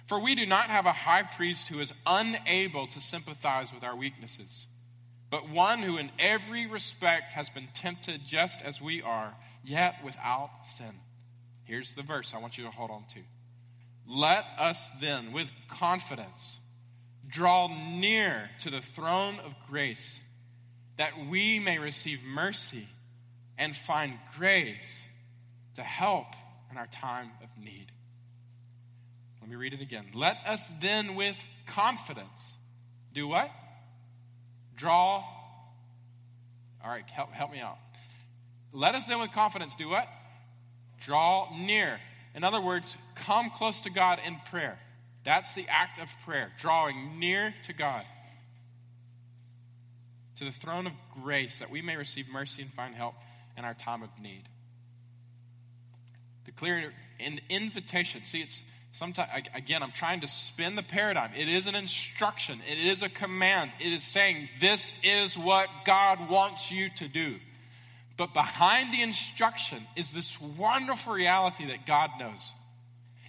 [0.05, 3.97] For we do not have a high priest who is unable to sympathize with our
[3.97, 4.65] weaknesses
[5.29, 10.49] but one who in every respect has been tempted just as we are, yet without
[10.65, 10.93] sin.
[11.65, 13.19] Here's the verse I want you to hold on to.
[14.07, 16.59] Let us then, with confidence,
[17.27, 20.19] draw near to the throne of grace
[20.95, 22.87] that we may receive mercy
[23.57, 25.01] and find grace
[25.75, 26.27] to help
[26.71, 27.91] in our time of need.
[29.41, 30.05] Let me read it again.
[30.13, 32.53] Let us then with confidence
[33.13, 33.51] do what?
[34.77, 35.23] Draw.
[36.83, 37.77] All right, help, help me out.
[38.71, 40.07] Let us then with confidence do what?
[41.01, 41.99] Draw near.
[42.35, 44.77] In other words, come close to God in prayer.
[45.23, 48.03] That's the act of prayer, drawing near to God,
[50.35, 53.15] to the throne of grace, that we may receive mercy and find help
[53.57, 54.43] in our time of need.
[56.45, 56.93] The clear
[57.49, 58.21] invitation.
[58.23, 58.61] See, it's
[58.91, 61.31] sometimes, again, I'm trying to spin the paradigm.
[61.35, 63.71] It is an instruction, it is a command.
[63.79, 67.35] It is saying, This is what God wants you to do.
[68.17, 72.51] But behind the instruction is this wonderful reality that God knows.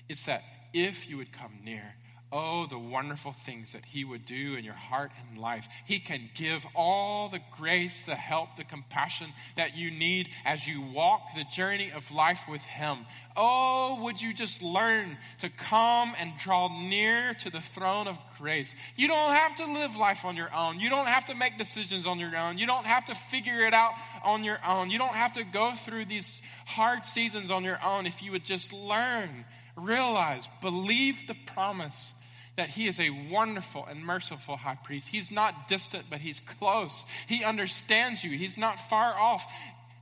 [0.09, 0.42] It's that
[0.73, 1.94] if you would come near,
[2.31, 5.67] Oh, the wonderful things that He would do in your heart and life.
[5.87, 10.83] He can give all the grace, the help, the compassion that you need as you
[10.83, 12.99] walk the journey of life with Him.
[13.35, 18.75] Oh, would you just learn to come and draw near to the throne of grace?
[18.95, 20.81] You don't have to live life on your own.
[20.81, 22.59] You don't have to make decisions on your own.
[22.59, 24.91] You don't have to figure it out on your own.
[24.91, 28.45] You don't have to go through these hard seasons on your own if you would
[28.45, 32.12] just learn, realize, believe the promise
[32.59, 35.09] that he is a wonderful and merciful high priest.
[35.09, 37.05] He's not distant, but he's close.
[37.29, 39.47] He understands you, he's not far off.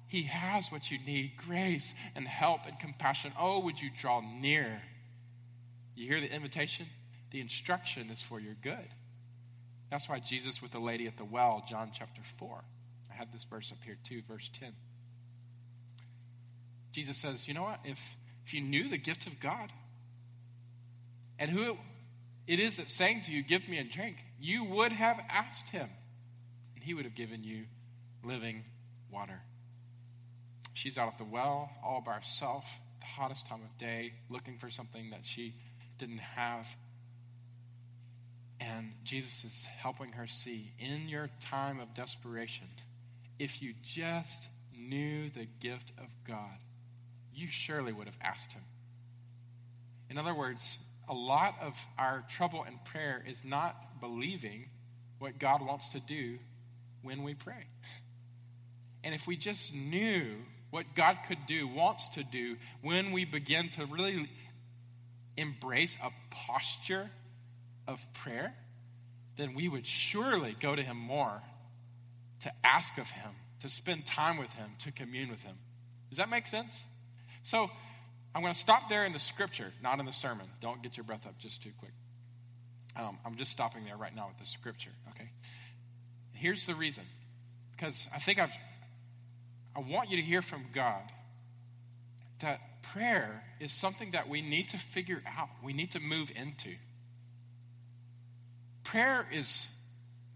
[0.08, 3.32] He has what you need grace and help and compassion.
[3.38, 4.80] Oh, would you draw near?
[5.94, 6.86] You hear the invitation?
[7.30, 8.88] The instruction is for your good.
[9.90, 12.64] That's why Jesus, with the lady at the well, John chapter 4,
[13.10, 14.72] I had this verse up here too, verse 10.
[16.92, 17.80] Jesus says, You know what?
[17.84, 18.16] If,
[18.46, 19.70] if you knew the gift of God
[21.38, 21.76] and who
[22.46, 25.88] it is that saying to you, Give me a drink, you would have asked him,
[26.74, 27.64] and he would have given you
[28.24, 28.64] living
[29.10, 29.40] water.
[30.74, 34.68] She's out at the well all by herself, the hottest time of day, looking for
[34.68, 35.54] something that she
[35.98, 36.68] didn't have.
[38.60, 42.66] And Jesus is helping her see in your time of desperation,
[43.38, 46.58] if you just knew the gift of God,
[47.34, 48.62] you surely would have asked him.
[50.08, 50.78] In other words,
[51.08, 54.66] a lot of our trouble in prayer is not believing
[55.18, 56.38] what God wants to do
[57.02, 57.64] when we pray.
[59.04, 60.36] And if we just knew
[60.70, 64.28] what God could do, wants to do, when we begin to really
[65.36, 67.08] embrace a posture
[67.86, 68.54] of prayer,
[69.36, 71.40] then we would surely go to Him more
[72.40, 75.56] to ask of Him, to spend time with Him, to commune with Him.
[76.10, 76.82] Does that make sense?
[77.42, 77.70] So,
[78.36, 80.44] I'm going to stop there in the scripture, not in the sermon.
[80.60, 81.92] Don't get your breath up just too quick.
[82.94, 85.30] Um, I'm just stopping there right now with the scripture, okay?
[86.34, 87.04] Here's the reason.
[87.74, 88.52] Because I think I've,
[89.74, 91.00] I want you to hear from God
[92.40, 92.60] that
[92.92, 96.74] prayer is something that we need to figure out, we need to move into.
[98.84, 99.66] Prayer is,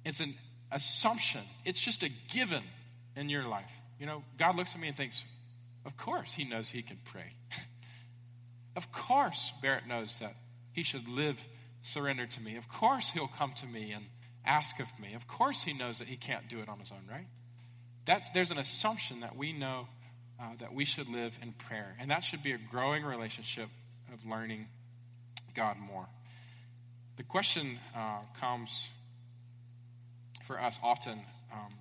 [0.06, 0.36] is an
[0.72, 2.62] assumption, it's just a given
[3.14, 3.70] in your life.
[3.98, 5.22] You know, God looks at me and thinks,
[5.84, 7.34] of course, He knows He can pray.
[8.76, 10.34] Of course, Barrett knows that
[10.72, 11.42] he should live
[11.82, 12.56] surrendered to me.
[12.56, 14.04] Of course, he'll come to me and
[14.44, 15.14] ask of me.
[15.14, 17.26] Of course, he knows that he can't do it on his own, right?
[18.04, 19.86] That's, there's an assumption that we know
[20.40, 21.94] uh, that we should live in prayer.
[22.00, 23.68] And that should be a growing relationship
[24.12, 24.66] of learning
[25.54, 26.06] God more.
[27.16, 28.88] The question uh, comes
[30.44, 31.20] for us often
[31.52, 31.72] um,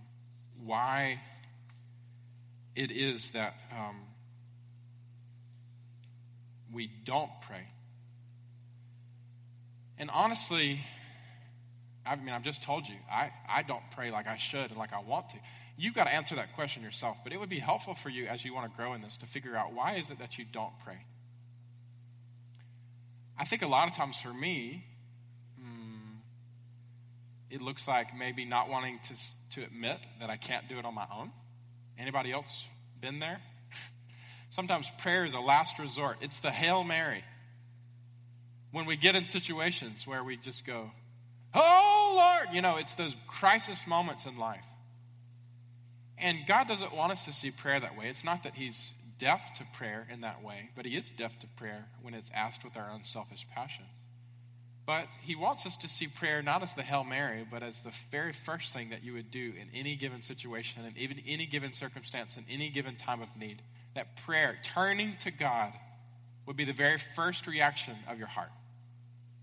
[0.66, 1.20] why
[2.76, 3.96] it is that um,
[6.74, 7.68] we don't pray.
[9.98, 10.80] And honestly,
[12.06, 14.94] I mean, I've just told you, I, I don't pray like I should and like
[14.94, 15.38] I want to.
[15.78, 18.44] You've got to answer that question yourself, but it would be helpful for you as
[18.44, 20.78] you want to grow in this to figure out why is it that you don't
[20.84, 20.98] pray?
[23.38, 24.86] I think a lot of times for me,
[25.62, 26.18] hmm,
[27.50, 29.14] it looks like maybe not wanting to,
[29.56, 31.32] to admit that I can't do it on my own.
[31.98, 32.66] Anybody else
[33.00, 33.40] been there?
[34.50, 37.24] Sometimes prayer is a last resort, it's the Hail Mary.
[38.72, 40.92] When we get in situations where we just go,
[41.54, 44.66] Oh Lord, you know, it's those crisis moments in life.
[46.18, 48.08] And God doesn't want us to see prayer that way.
[48.08, 51.48] It's not that He's deaf to prayer in that way, but He is deaf to
[51.48, 53.88] prayer when it's asked with our unselfish passions.
[54.86, 57.94] But He wants us to see prayer not as the Hail Mary, but as the
[58.12, 61.74] very first thing that you would do in any given situation, in even any given
[61.74, 63.62] circumstance, in any given time of need
[63.96, 65.74] that prayer, turning to God,
[66.46, 68.50] would be the very first reaction of your heart.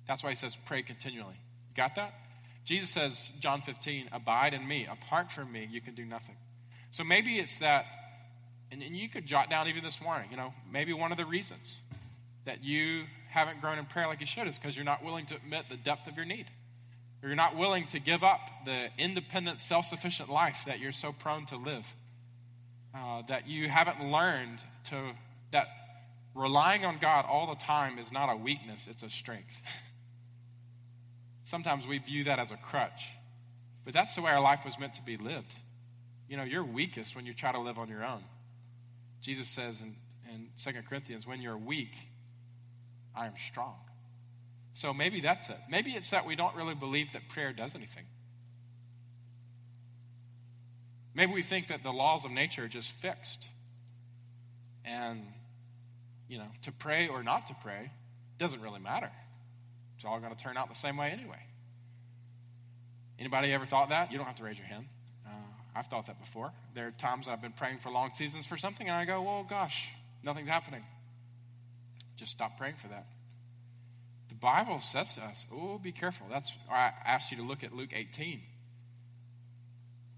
[0.07, 1.39] That's why he says, pray continually.
[1.75, 2.15] Got that?
[2.65, 4.87] Jesus says, John 15, abide in me.
[4.91, 6.37] Apart from me, you can do nothing.
[6.91, 7.87] So maybe it's that,
[8.73, 11.25] and, and you could jot down even this morning, you know, maybe one of the
[11.25, 11.79] reasons
[12.45, 15.37] that you haven't grown in prayer like you should is because you're not willing to
[15.37, 16.47] admit the depth of your need.
[17.23, 21.13] Or you're not willing to give up the independent, self sufficient life that you're so
[21.13, 21.95] prone to live.
[22.97, 24.97] Uh, that you haven't learned to,
[25.51, 25.67] that
[26.35, 29.61] relying on God all the time is not a weakness, it's a strength.
[31.45, 33.09] Sometimes we view that as a crutch,
[33.85, 35.55] but that's the way our life was meant to be lived.
[36.27, 38.23] You know, you're weakest when you try to live on your own.
[39.21, 39.97] Jesus says in,
[40.33, 41.95] in 2 Corinthians, when you're weak,
[43.15, 43.77] I am strong.
[44.73, 45.59] So maybe that's it.
[45.69, 48.05] Maybe it's that we don't really believe that prayer does anything.
[51.17, 53.47] Maybe we think that the laws of nature are just fixed.
[54.85, 55.23] And,
[56.29, 57.91] you know, to pray or not to pray
[58.37, 59.11] doesn't really matter.
[59.97, 61.41] It's all going to turn out the same way anyway.
[63.19, 64.13] Anybody ever thought that?
[64.13, 64.85] You don't have to raise your hand.
[65.27, 65.31] Uh,
[65.75, 66.53] I've thought that before.
[66.75, 69.47] There are times I've been praying for long seasons for something, and I go, well,
[69.49, 69.89] gosh,
[70.23, 70.85] nothing's happening.
[72.17, 73.07] Just stop praying for that.
[74.29, 76.27] The Bible says to us, oh, be careful.
[76.31, 78.43] That's why I asked you to look at Luke 18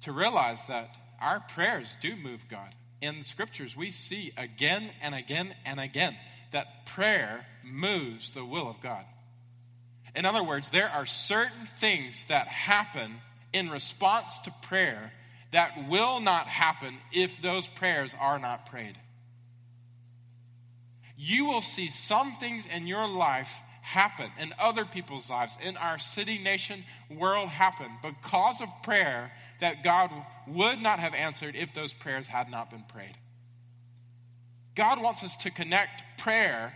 [0.03, 2.75] to realize that our prayers do move God.
[3.01, 6.17] In the scriptures, we see again and again and again
[6.51, 9.05] that prayer moves the will of God.
[10.15, 13.15] In other words, there are certain things that happen
[13.53, 15.13] in response to prayer
[15.51, 18.99] that will not happen if those prayers are not prayed.
[21.17, 23.59] You will see some things in your life
[23.89, 29.83] happen, in other people's lives, in our city, nation, world happen because of prayer that
[29.83, 30.11] God
[30.47, 33.17] would not have answered if those prayers had not been prayed.
[34.75, 36.73] God wants us to connect prayer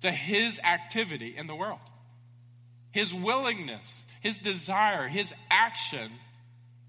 [0.00, 1.80] to His activity in the world
[2.94, 6.12] his willingness, his desire, his action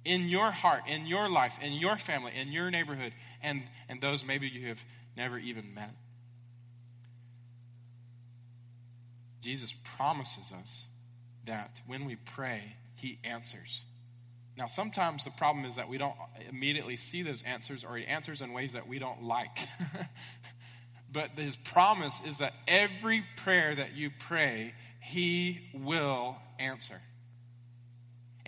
[0.05, 3.11] in your heart, in your life, in your family, in your neighborhood,
[3.41, 4.85] and, and those maybe you have
[5.17, 5.89] never even met.
[9.45, 10.85] Jesus promises us
[11.45, 12.63] that when we pray,
[12.95, 13.83] he answers.
[14.57, 16.15] Now, sometimes the problem is that we don't
[16.49, 19.59] immediately see those answers, or he answers in ways that we don't like.
[21.11, 26.99] but his promise is that every prayer that you pray, he will answer.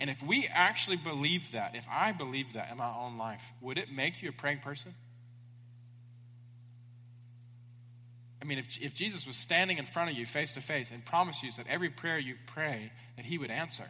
[0.00, 3.78] And if we actually believe that, if I believe that in my own life, would
[3.78, 4.94] it make you a praying person?
[8.40, 11.04] I mean, if, if Jesus was standing in front of you face to face and
[11.04, 13.84] promised you that every prayer you pray, that he would answer,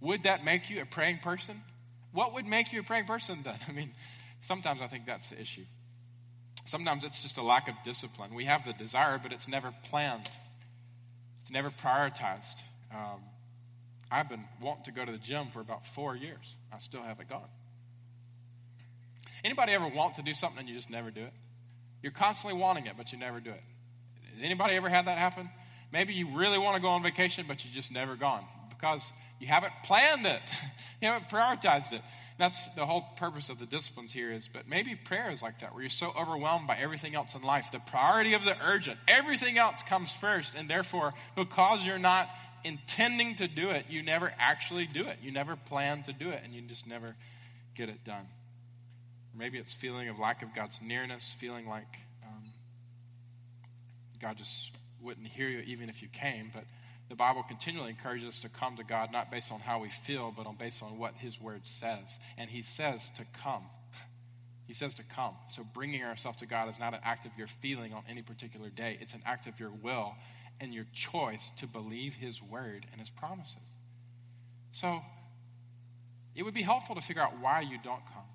[0.00, 1.62] would that make you a praying person?
[2.12, 3.56] What would make you a praying person then?
[3.68, 3.92] I mean,
[4.40, 5.64] sometimes I think that's the issue.
[6.64, 8.34] Sometimes it's just a lack of discipline.
[8.34, 10.28] We have the desire, but it's never planned.
[11.40, 12.60] It's never prioritized.
[12.92, 13.22] Um,
[14.10, 16.56] I've been wanting to go to the gym for about four years.
[16.72, 17.48] I still haven't gone.
[19.44, 21.32] Anybody ever want to do something and you just never do it?
[22.02, 23.62] You're constantly wanting it, but you never do it.
[24.34, 25.50] Has anybody ever had that happen?
[25.92, 29.02] Maybe you really want to go on vacation, but you just never gone because
[29.40, 30.42] you haven't planned it.
[31.00, 32.02] you haven't prioritized it.
[32.38, 35.72] That's the whole purpose of the disciplines here is, but maybe prayer is like that,
[35.72, 37.72] where you're so overwhelmed by everything else in life.
[37.72, 42.28] The priority of the urgent, everything else comes first, and therefore, because you're not
[42.62, 45.18] intending to do it, you never actually do it.
[45.20, 47.16] You never plan to do it, and you just never
[47.74, 48.26] get it done.
[49.38, 52.52] Maybe it's feeling of lack of God's nearness, feeling like um,
[54.20, 56.64] God just wouldn't hear you even if you came, but
[57.08, 60.32] the Bible continually encourages us to come to God not based on how we feel,
[60.36, 62.18] but on based on what His Word says.
[62.36, 63.62] And He says to come.
[64.66, 65.32] He says to come.
[65.48, 68.68] So bringing ourselves to God is not an act of your feeling on any particular
[68.68, 68.98] day.
[69.00, 70.14] It's an act of your will
[70.60, 73.62] and your choice to believe His Word and His promises.
[74.72, 75.00] So
[76.36, 78.27] it would be helpful to figure out why you don't come.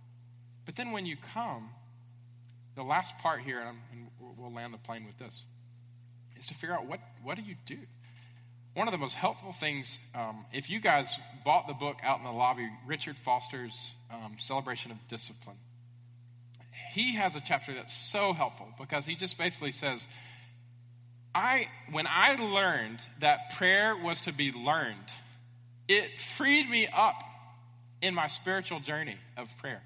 [0.65, 1.69] But then when you come,
[2.75, 4.07] the last part here, and
[4.37, 5.43] we'll land the plane with this,
[6.37, 7.77] is to figure out what, what do you do?
[8.73, 12.23] one of the most helpful things, um, if you guys bought the book out in
[12.23, 15.57] the lobby, Richard Foster's um, Celebration of Discipline,
[16.91, 20.07] he has a chapter that's so helpful because he just basically says,
[21.35, 24.97] I, when I learned that prayer was to be learned,
[25.87, 27.23] it freed me up
[28.01, 29.81] in my spiritual journey of prayer.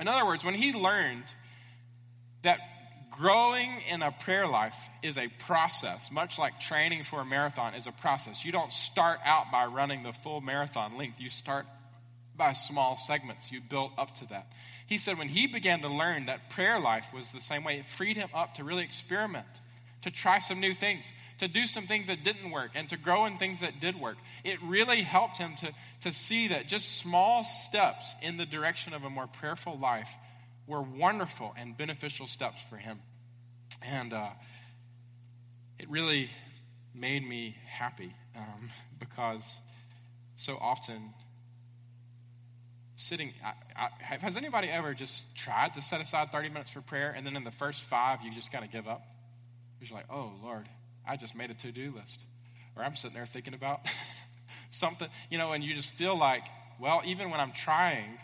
[0.00, 1.24] In other words, when he learned
[2.42, 2.58] that
[3.10, 7.86] growing in a prayer life is a process, much like training for a marathon is
[7.86, 8.44] a process.
[8.44, 11.66] You don't start out by running the full marathon length, you start
[12.36, 13.52] by small segments.
[13.52, 14.48] You build up to that.
[14.86, 17.84] He said when he began to learn that prayer life was the same way, it
[17.84, 19.46] freed him up to really experiment
[20.04, 23.24] to try some new things, to do some things that didn't work, and to grow
[23.24, 24.16] in things that did work.
[24.44, 29.04] It really helped him to, to see that just small steps in the direction of
[29.04, 30.14] a more prayerful life
[30.66, 32.98] were wonderful and beneficial steps for him.
[33.82, 34.28] And uh,
[35.78, 36.28] it really
[36.94, 39.58] made me happy um, because
[40.36, 41.14] so often
[42.96, 47.12] sitting I, I, has anybody ever just tried to set aside 30 minutes for prayer
[47.16, 49.04] and then in the first five you just kind of give up
[49.80, 50.68] you're like oh lord
[51.06, 52.20] i just made a to-do list.
[52.76, 53.80] Or i'm sitting there thinking about
[54.70, 56.44] something you know and you just feel like
[56.80, 58.18] well even when i'm trying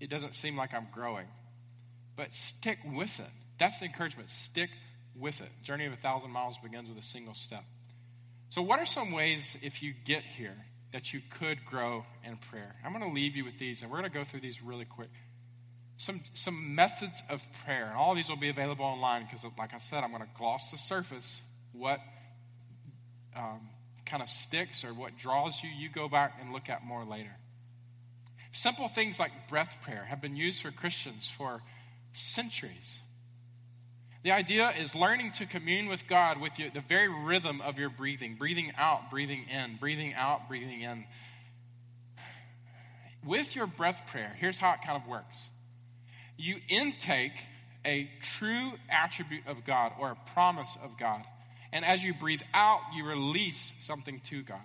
[0.00, 1.26] it doesn't seem like i'm growing.
[2.16, 3.30] But stick with it.
[3.58, 4.30] That's the encouragement.
[4.30, 4.70] Stick
[5.18, 5.48] with it.
[5.62, 7.64] Journey of a thousand miles begins with a single step.
[8.50, 10.54] So what are some ways if you get here
[10.94, 12.72] that you could grow in prayer.
[12.84, 14.84] I'm going to leave you with these, and we're going to go through these really
[14.84, 15.08] quick.
[15.96, 19.78] Some, some methods of prayer, and all these will be available online because, like I
[19.78, 21.40] said, I'm going to gloss the surface.
[21.72, 22.00] What
[23.36, 23.68] um,
[24.06, 27.34] kind of sticks or what draws you, you go back and look at more later.
[28.52, 31.62] Simple things like breath prayer have been used for Christians for
[32.12, 33.00] centuries.
[34.22, 37.90] The idea is learning to commune with God with you, the very rhythm of your
[37.90, 41.04] breathing breathing out, breathing in, breathing out, breathing in.
[43.24, 45.48] With your breath prayer, here's how it kind of works
[46.36, 47.32] you intake
[47.84, 51.22] a true attribute of God or a promise of God.
[51.72, 54.60] And as you breathe out, you release something to God.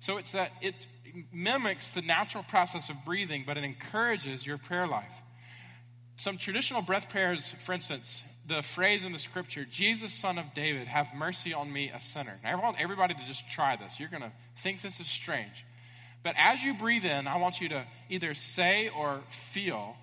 [0.00, 0.86] So it's that it
[1.32, 5.22] mimics the natural process of breathing, but it encourages your prayer life.
[6.16, 10.88] Some traditional breath prayers, for instance, the phrase in the scripture, Jesus, son of David,
[10.88, 12.38] have mercy on me, a sinner.
[12.42, 14.00] Now, I want everybody to just try this.
[14.00, 15.64] You're going to think this is strange.
[16.22, 19.96] But as you breathe in, I want you to either say or feel,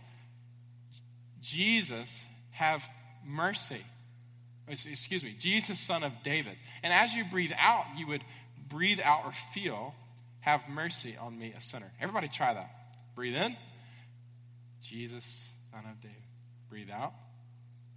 [1.48, 2.86] Jesus, have
[3.26, 3.82] mercy.
[4.68, 6.54] Excuse me, Jesus, son of David.
[6.84, 8.22] And as you breathe out, you would
[8.68, 9.96] breathe out or feel,
[10.42, 11.90] have mercy on me, a sinner.
[12.02, 12.70] Everybody try that.
[13.16, 13.56] Breathe in,
[14.82, 16.18] Jesus, son of David.
[16.70, 17.14] Breathe out,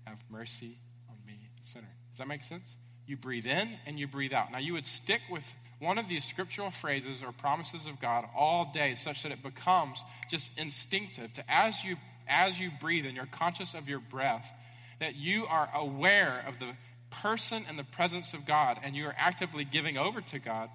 [0.06, 0.76] have mercy
[1.08, 1.36] on me,
[1.66, 1.90] sinner.
[2.10, 2.72] Does that make sense?
[3.08, 4.52] You breathe in and you breathe out.
[4.52, 8.70] Now, you would stick with one of these scriptural phrases or promises of God all
[8.72, 11.96] day such that it becomes just instinctive to as you
[12.30, 14.52] as you breathe and you're conscious of your breath
[15.00, 16.72] that you are aware of the
[17.10, 20.70] person and the presence of God and you are actively giving over to God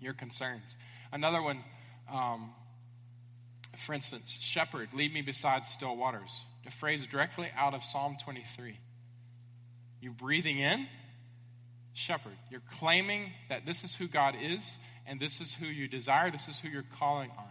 [0.00, 0.76] your concerns.
[1.12, 1.60] Another one,
[2.12, 2.50] um,
[3.78, 8.78] for instance, shepherd, lead me beside still waters a phrase directly out of Psalm 23.
[10.00, 10.86] You're breathing in,
[11.92, 12.36] shepherd.
[12.50, 14.76] You're claiming that this is who God is,
[15.06, 17.48] and this is who you desire, this is who you're calling on.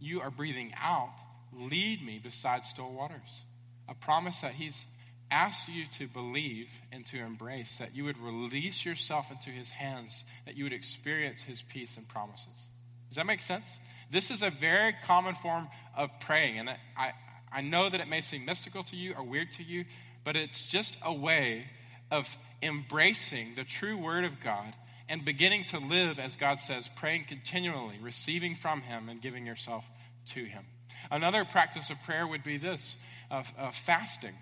[0.00, 1.14] You are breathing out,
[1.58, 3.42] lead me beside still waters.
[3.88, 4.84] A promise that He's
[5.30, 10.24] asked you to believe and to embrace, that you would release yourself into His hands,
[10.46, 12.66] that you would experience His peace and promises.
[13.08, 13.64] Does that make sense?
[14.10, 17.12] This is a very common form of praying, and I,
[17.52, 19.84] I know that it may seem mystical to you or weird to you,
[20.24, 21.64] but it's just a way
[22.10, 24.74] of embracing the true Word of God
[25.08, 29.84] and beginning to live as God says, praying continually, receiving from Him, and giving yourself
[30.26, 30.64] to Him.
[31.10, 32.96] Another practice of prayer would be this
[33.30, 34.34] of, of fasting.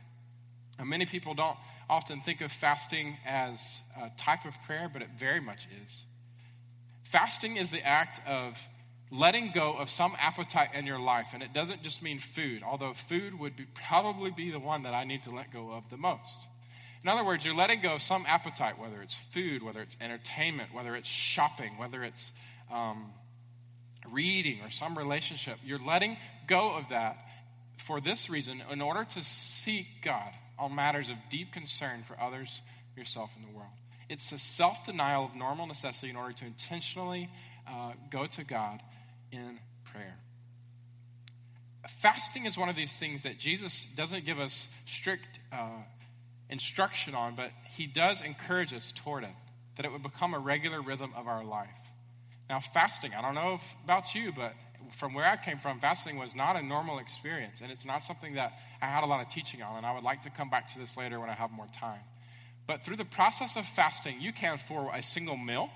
[0.83, 1.57] Many people don't
[1.89, 6.03] often think of fasting as a type of prayer, but it very much is.
[7.05, 8.59] Fasting is the act of
[9.11, 11.29] letting go of some appetite in your life.
[11.35, 14.95] And it doesn't just mean food, although food would be, probably be the one that
[14.95, 16.39] I need to let go of the most.
[17.03, 20.73] In other words, you're letting go of some appetite, whether it's food, whether it's entertainment,
[20.73, 22.33] whether it's shopping, whether it's
[22.73, 23.13] um,
[24.13, 25.59] reading or some relationship.
[25.65, 27.17] You're letting go of that
[27.79, 32.61] for this reason in order to seek God on matters of deep concern for others,
[32.97, 33.73] yourself, and the world.
[34.09, 37.29] It's a self denial of normal necessity in order to intentionally
[37.67, 38.81] uh, go to God
[39.31, 40.17] in prayer.
[41.89, 45.69] Fasting is one of these things that Jesus doesn't give us strict uh,
[46.49, 49.31] instruction on, but he does encourage us toward it,
[49.77, 51.69] that it would become a regular rhythm of our life.
[52.53, 54.53] Now, fasting, I don't know if, about you, but
[54.91, 58.35] from where I came from, fasting was not a normal experience, and it's not something
[58.35, 60.71] that I had a lot of teaching on, and I would like to come back
[60.75, 62.01] to this later when I have more time.
[62.67, 65.71] But through the process of fasting, you can, for a single meal,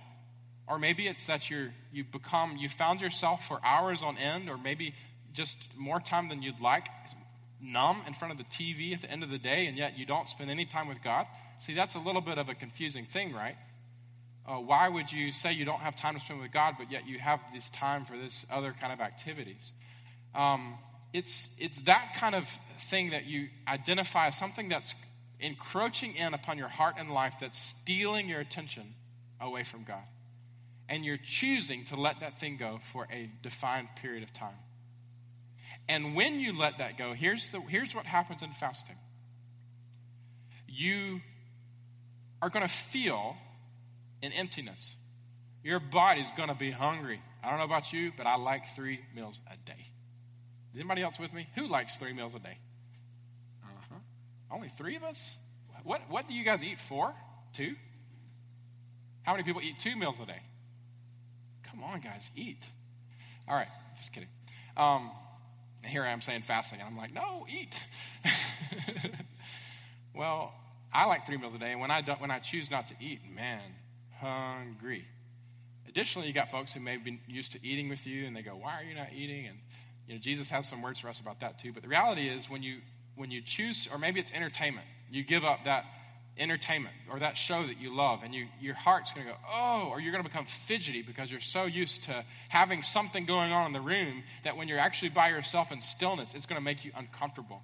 [0.66, 4.58] or maybe it's that you're, you become, you found yourself for hours on end, or
[4.58, 4.94] maybe
[5.32, 6.88] just more time than you'd like,
[7.58, 10.04] numb in front of the TV at the end of the day, and yet you
[10.04, 11.26] don't spend any time with God.
[11.58, 13.56] See, that's a little bit of a confusing thing, right?
[14.46, 17.08] Uh, why would you say you don't have time to spend with God, but yet
[17.08, 19.72] you have this time for this other kind of activities?
[20.34, 20.78] Um,
[21.12, 22.46] it's, it's that kind of
[22.78, 24.94] thing that you identify as something that's
[25.40, 28.94] encroaching in upon your heart and life that's stealing your attention
[29.40, 30.02] away from God.
[30.88, 34.54] And you're choosing to let that thing go for a defined period of time.
[35.88, 38.96] And when you let that go, here's, the, here's what happens in fasting
[40.68, 41.20] you
[42.42, 43.36] are going to feel
[44.22, 44.96] an emptiness.
[45.62, 47.20] Your body's going to be hungry.
[47.42, 49.86] I don't know about you, but I like three meals a day.
[50.72, 51.46] Is anybody else with me?
[51.54, 52.58] Who likes three meals a day?
[53.64, 53.94] Uh-huh.
[54.50, 55.36] Only three of us?
[55.84, 56.80] What, what do you guys eat?
[56.80, 57.14] Four?
[57.52, 57.74] Two?
[59.22, 60.40] How many people eat two meals a day?
[61.64, 62.64] Come on, guys, eat.
[63.48, 64.28] All right, just kidding.
[64.76, 65.10] Um,
[65.84, 67.80] here I am saying fasting, and I'm like, no, eat.
[70.14, 70.52] well,
[70.92, 72.94] I like three meals a day, and when I, don't, when I choose not to
[73.00, 73.62] eat, man,
[74.26, 75.04] hungry.
[75.88, 78.42] Additionally, you got folks who may have been used to eating with you, and they
[78.42, 79.46] go, why are you not eating?
[79.46, 79.58] And
[80.06, 81.72] you know, Jesus has some words for us about that too.
[81.72, 82.78] But the reality is, when you
[83.14, 85.84] when you choose, or maybe it's entertainment, you give up that
[86.38, 89.88] entertainment or that show that you love, and you, your heart's going to go, oh,
[89.90, 93.66] or you're going to become fidgety because you're so used to having something going on
[93.66, 96.84] in the room that when you're actually by yourself in stillness, it's going to make
[96.84, 97.62] you uncomfortable.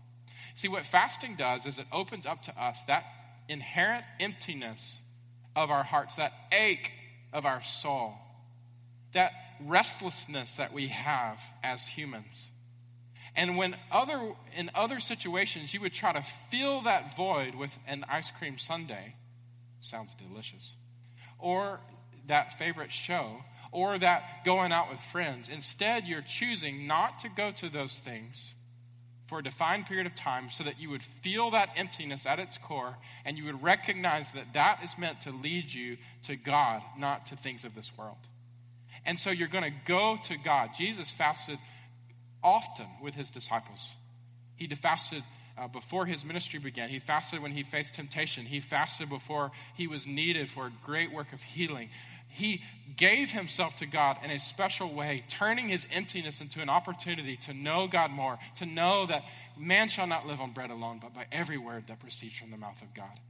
[0.55, 3.05] See, what fasting does is it opens up to us that
[3.49, 4.99] inherent emptiness
[5.55, 6.93] of our hearts, that ache
[7.33, 8.15] of our soul,
[9.13, 12.49] that restlessness that we have as humans.
[13.35, 18.05] And when other in other situations you would try to fill that void with an
[18.09, 19.15] ice cream sundae,
[19.81, 20.75] sounds delicious,
[21.39, 21.81] or
[22.27, 25.49] that favorite show, or that going out with friends.
[25.49, 28.53] Instead, you're choosing not to go to those things
[29.33, 32.59] for a defined period of time so that you would feel that emptiness at its
[32.59, 37.25] core and you would recognize that that is meant to lead you to God, not
[37.29, 38.19] to things of this world.
[39.07, 40.75] And so you're going to go to God.
[40.77, 41.59] Jesus fasted
[42.45, 43.89] often with his disciples.
[44.57, 45.23] He fasted
[45.57, 46.91] uh, before his ministry began.
[46.91, 48.45] He fasted when he faced temptation.
[48.45, 51.89] He fasted before he was needed for a great work of healing.
[52.33, 52.63] He
[52.97, 57.55] gave himself to God in a special way, turning his emptiness into an opportunity to
[57.55, 59.25] know God more, to know that
[59.59, 62.57] man shall not live on bread alone, but by every word that proceeds from the
[62.57, 63.21] mouth of God.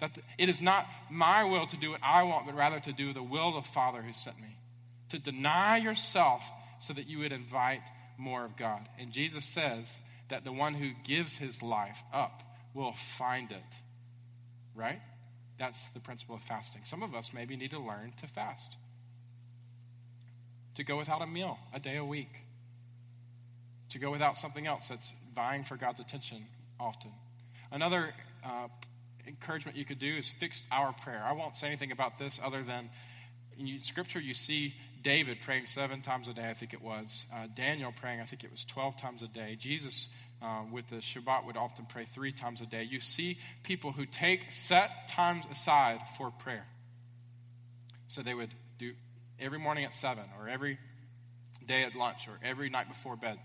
[0.00, 3.12] That it is not my will to do what I want, but rather to do
[3.12, 4.56] the will of the Father who sent me.
[5.10, 7.82] To deny yourself so that you would invite
[8.18, 8.88] more of God.
[8.98, 9.94] And Jesus says
[10.28, 13.58] that the one who gives his life up will find it.
[14.74, 15.00] Right?
[15.58, 16.82] That's the principle of fasting.
[16.84, 18.76] Some of us maybe need to learn to fast,
[20.74, 22.40] to go without a meal a day a week,
[23.90, 26.46] to go without something else that's vying for God's attention
[26.80, 27.12] often.
[27.70, 28.12] Another
[28.44, 28.68] uh,
[29.26, 31.22] encouragement you could do is fixed hour prayer.
[31.24, 32.90] I won't say anything about this other than
[33.58, 37.26] in Scripture you see David praying seven times a day, I think it was.
[37.32, 39.56] Uh, Daniel praying, I think it was 12 times a day.
[39.58, 40.08] Jesus
[40.42, 42.82] uh, with the Shabbat would often pray three times a day.
[42.82, 46.66] You see people who take set times aside for prayer.
[48.08, 48.92] So they would do
[49.40, 50.78] every morning at 7 or every
[51.66, 53.38] day at lunch or every night before bed.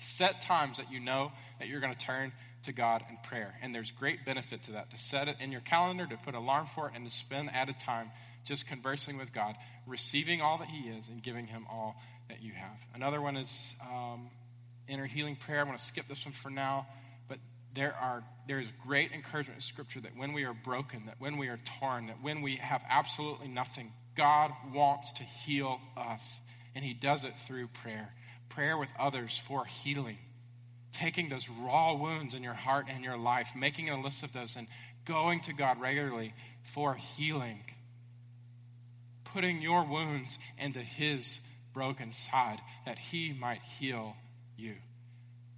[0.00, 2.32] Set times that you know that you're going to turn
[2.64, 3.54] to God in prayer.
[3.62, 6.66] And there's great benefit to that to set it in your calendar, to put alarm
[6.66, 8.10] for it, and to spend added time
[8.44, 9.56] just conversing with God,
[9.86, 11.96] receiving all that He is, and giving Him all
[12.28, 12.78] that you have.
[12.94, 14.28] Another one is um,
[14.88, 15.60] inner healing prayer.
[15.60, 16.86] I'm going to skip this one for now,
[17.28, 17.38] but
[17.74, 21.38] there are there is great encouragement in Scripture that when we are broken, that when
[21.38, 26.38] we are torn, that when we have absolutely nothing, God wants to heal us,
[26.74, 28.12] and He does it through prayer.
[28.50, 30.18] Prayer with others for healing.
[30.92, 34.56] Taking those raw wounds in your heart and your life, making a list of those,
[34.56, 34.68] and
[35.04, 37.60] going to God regularly for healing.
[39.24, 41.40] Putting your wounds into His
[41.72, 44.14] broken side that He might heal
[44.56, 44.74] you.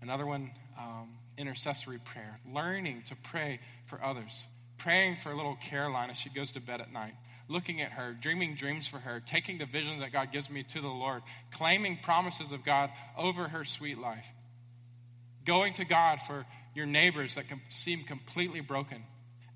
[0.03, 4.45] Another one, um, intercessory prayer, learning to pray for others,
[4.79, 7.15] praying for little Caroline as she goes to bed at night,
[7.49, 10.81] looking at her, dreaming dreams for her, taking the visions that God gives me to
[10.81, 14.29] the Lord, claiming promises of God over her sweet life,
[15.45, 16.45] going to God for
[16.75, 19.03] your neighbors that can seem completely broken.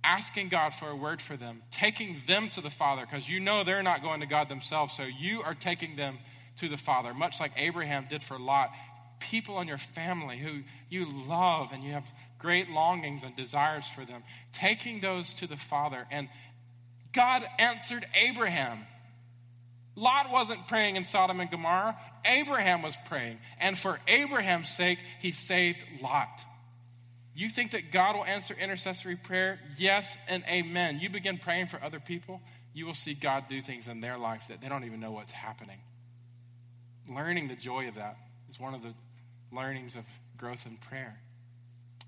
[0.02, 3.64] Asking God for a word for them, taking them to the Father, because you know
[3.64, 6.18] they're not going to God themselves, so you are taking them
[6.56, 8.70] to the Father, much like Abraham did for Lot
[9.20, 12.06] people in your family who you love and you have
[12.38, 16.06] great longings and desires for them, taking those to the Father.
[16.10, 16.28] And
[17.12, 18.78] God answered Abraham.
[19.94, 21.96] Lot wasn't praying in Sodom and Gomorrah.
[22.24, 23.38] Abraham was praying.
[23.60, 26.28] And for Abraham's sake, he saved Lot.
[27.34, 29.58] You think that God will answer intercessory prayer?
[29.78, 31.00] Yes and amen.
[31.00, 32.40] You begin praying for other people,
[32.72, 35.32] you will see God do things in their life that they don't even know what's
[35.32, 35.78] happening.
[37.08, 38.16] Learning the joy of that
[38.48, 38.94] is one of the
[39.52, 40.04] learnings of
[40.36, 41.18] growth in prayer.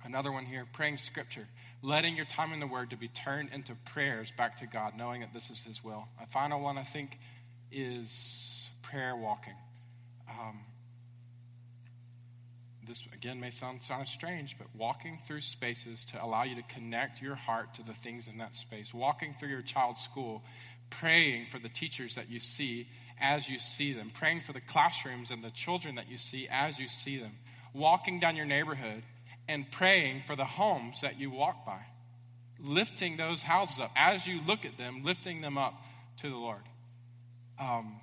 [0.04, 1.46] Another one here, praying scripture,
[1.80, 5.20] letting your time in the word to be turned into prayers back to God, knowing
[5.20, 6.08] that this is his will.
[6.20, 7.18] A final one, I think,
[7.70, 9.54] is prayer walking.
[10.28, 10.60] Um,
[12.86, 17.22] this again may sound, sound strange, but walking through spaces to allow you to connect
[17.22, 18.92] your heart to the things in that space.
[18.92, 20.42] Walking through your child's school,
[20.90, 22.88] praying for the teachers that you see
[23.22, 26.78] as you see them, praying for the classrooms and the children that you see as
[26.78, 27.32] you see them.
[27.72, 29.02] Walking down your neighborhood
[29.48, 31.80] and praying for the homes that you walk by.
[32.60, 35.74] Lifting those houses up as you look at them, lifting them up
[36.18, 36.62] to the Lord.
[37.58, 38.00] Um,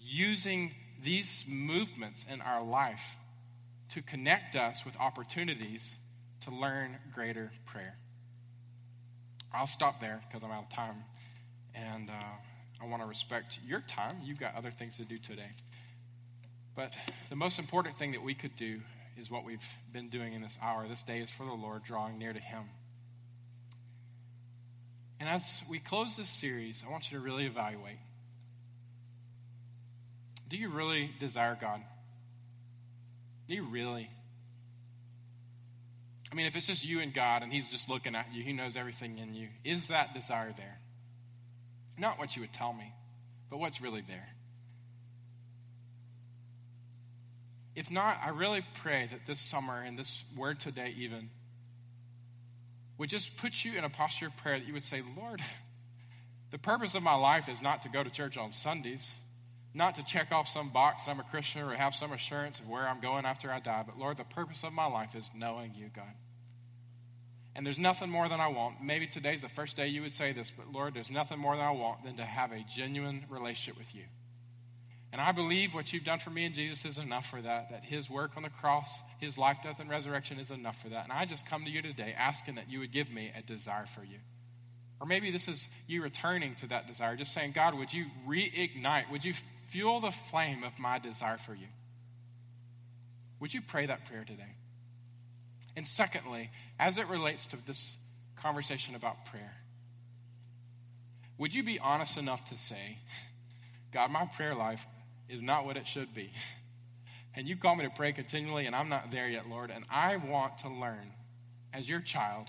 [0.00, 3.16] using these movements in our life
[3.90, 5.94] to connect us with opportunities
[6.42, 7.96] to learn greater prayer.
[9.52, 10.96] I'll stop there because I'm out of time.
[11.74, 12.24] And uh,
[12.82, 14.16] I want to respect your time.
[14.24, 15.50] You've got other things to do today.
[16.74, 16.92] But
[17.30, 18.80] the most important thing that we could do
[19.16, 20.86] is what we've been doing in this hour.
[20.88, 22.64] This day is for the Lord, drawing near to Him.
[25.20, 27.98] And as we close this series, I want you to really evaluate
[30.48, 31.80] do you really desire God?
[33.48, 34.08] Do you really?
[36.30, 38.52] I mean, if it's just you and God and He's just looking at you, He
[38.52, 40.78] knows everything in you, is that desire there?
[41.96, 42.92] Not what you would tell me,
[43.50, 44.28] but what's really there.
[47.76, 51.30] If not, I really pray that this summer and this word today, even,
[52.98, 55.40] would just put you in a posture of prayer that you would say, Lord,
[56.50, 59.12] the purpose of my life is not to go to church on Sundays
[59.74, 62.68] not to check off some box that I'm a Christian or have some assurance of
[62.68, 65.72] where I'm going after I die, but Lord, the purpose of my life is knowing
[65.74, 66.04] you, God.
[67.56, 68.82] And there's nothing more than I want.
[68.82, 71.64] Maybe today's the first day you would say this, but Lord, there's nothing more than
[71.64, 74.04] I want than to have a genuine relationship with you.
[75.12, 77.84] And I believe what you've done for me in Jesus is enough for that, that
[77.84, 81.04] his work on the cross, his life, death, and resurrection is enough for that.
[81.04, 83.86] And I just come to you today asking that you would give me a desire
[83.86, 84.18] for you.
[85.00, 89.08] Or maybe this is you returning to that desire, just saying, God, would you reignite,
[89.10, 89.34] would you
[89.74, 91.66] fuel the flame of my desire for you.
[93.40, 94.54] Would you pray that prayer today?
[95.76, 97.96] And secondly, as it relates to this
[98.36, 99.52] conversation about prayer,
[101.38, 102.98] would you be honest enough to say,
[103.92, 104.86] God, my prayer life
[105.28, 106.30] is not what it should be?
[107.36, 109.72] And you call me to pray continually, and I'm not there yet, Lord.
[109.72, 111.10] And I want to learn,
[111.72, 112.46] as your child,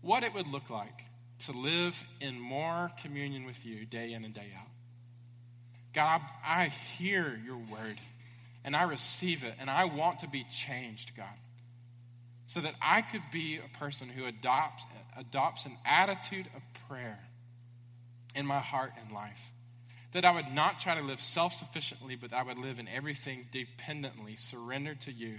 [0.00, 1.02] what it would look like
[1.46, 4.68] to live in more communion with you day in and day out.
[5.92, 6.66] God, I,
[6.98, 7.96] hear your word
[8.64, 11.26] and I receive it and I want to be changed, God,
[12.46, 14.84] so that I could be a person who adopts,
[15.16, 17.18] adopts an attitude of prayer
[18.34, 19.52] in my heart and life.
[20.12, 23.46] That I would not try to live self sufficiently, but I would live in everything
[23.50, 25.38] dependently, surrendered to you,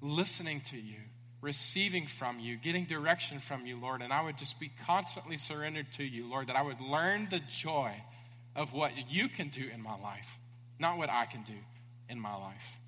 [0.00, 0.98] listening to you,
[1.40, 4.02] receiving from you, getting direction from you, Lord.
[4.02, 7.40] And I would just be constantly surrendered to you, Lord, that I would learn the
[7.50, 7.92] joy
[8.54, 10.38] of what you can do in my life,
[10.78, 11.58] not what I can do
[12.08, 12.78] in my life.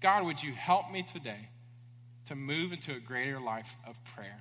[0.00, 1.48] God, would you help me today
[2.26, 4.40] to move into a greater life of prayer?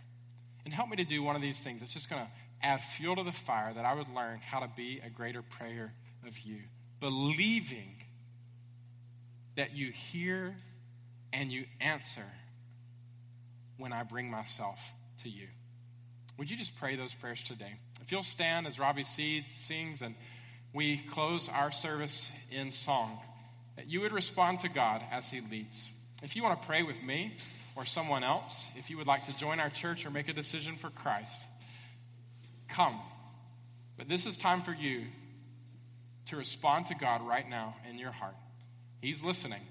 [0.66, 2.28] And help me to do one of these things that's just going to
[2.62, 5.94] add fuel to the fire that I would learn how to be a greater prayer
[6.28, 6.58] of you,
[7.00, 7.96] believing
[9.56, 10.56] that you hear
[11.34, 12.26] and you answer
[13.78, 14.92] when I bring myself
[15.24, 15.48] to you.
[16.38, 17.74] Would you just pray those prayers today?
[18.02, 20.16] If you'll stand as Robbie Seed sings and
[20.74, 23.20] we close our service in song,
[23.76, 25.90] that you would respond to God as He leads.
[26.24, 27.34] If you want to pray with me
[27.80, 30.76] or someone else, if you would like to join our church or make a decision
[30.76, 31.48] for Christ,
[32.68, 33.00] come.
[33.98, 35.04] But this is time for you
[36.26, 38.36] to respond to God right now in your heart.
[39.02, 39.62] He's listening,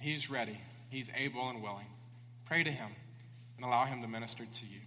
[0.00, 0.56] He's ready,
[0.88, 1.84] He's able and willing.
[2.46, 2.88] Pray to Him
[3.56, 4.80] and allow Him to minister to you.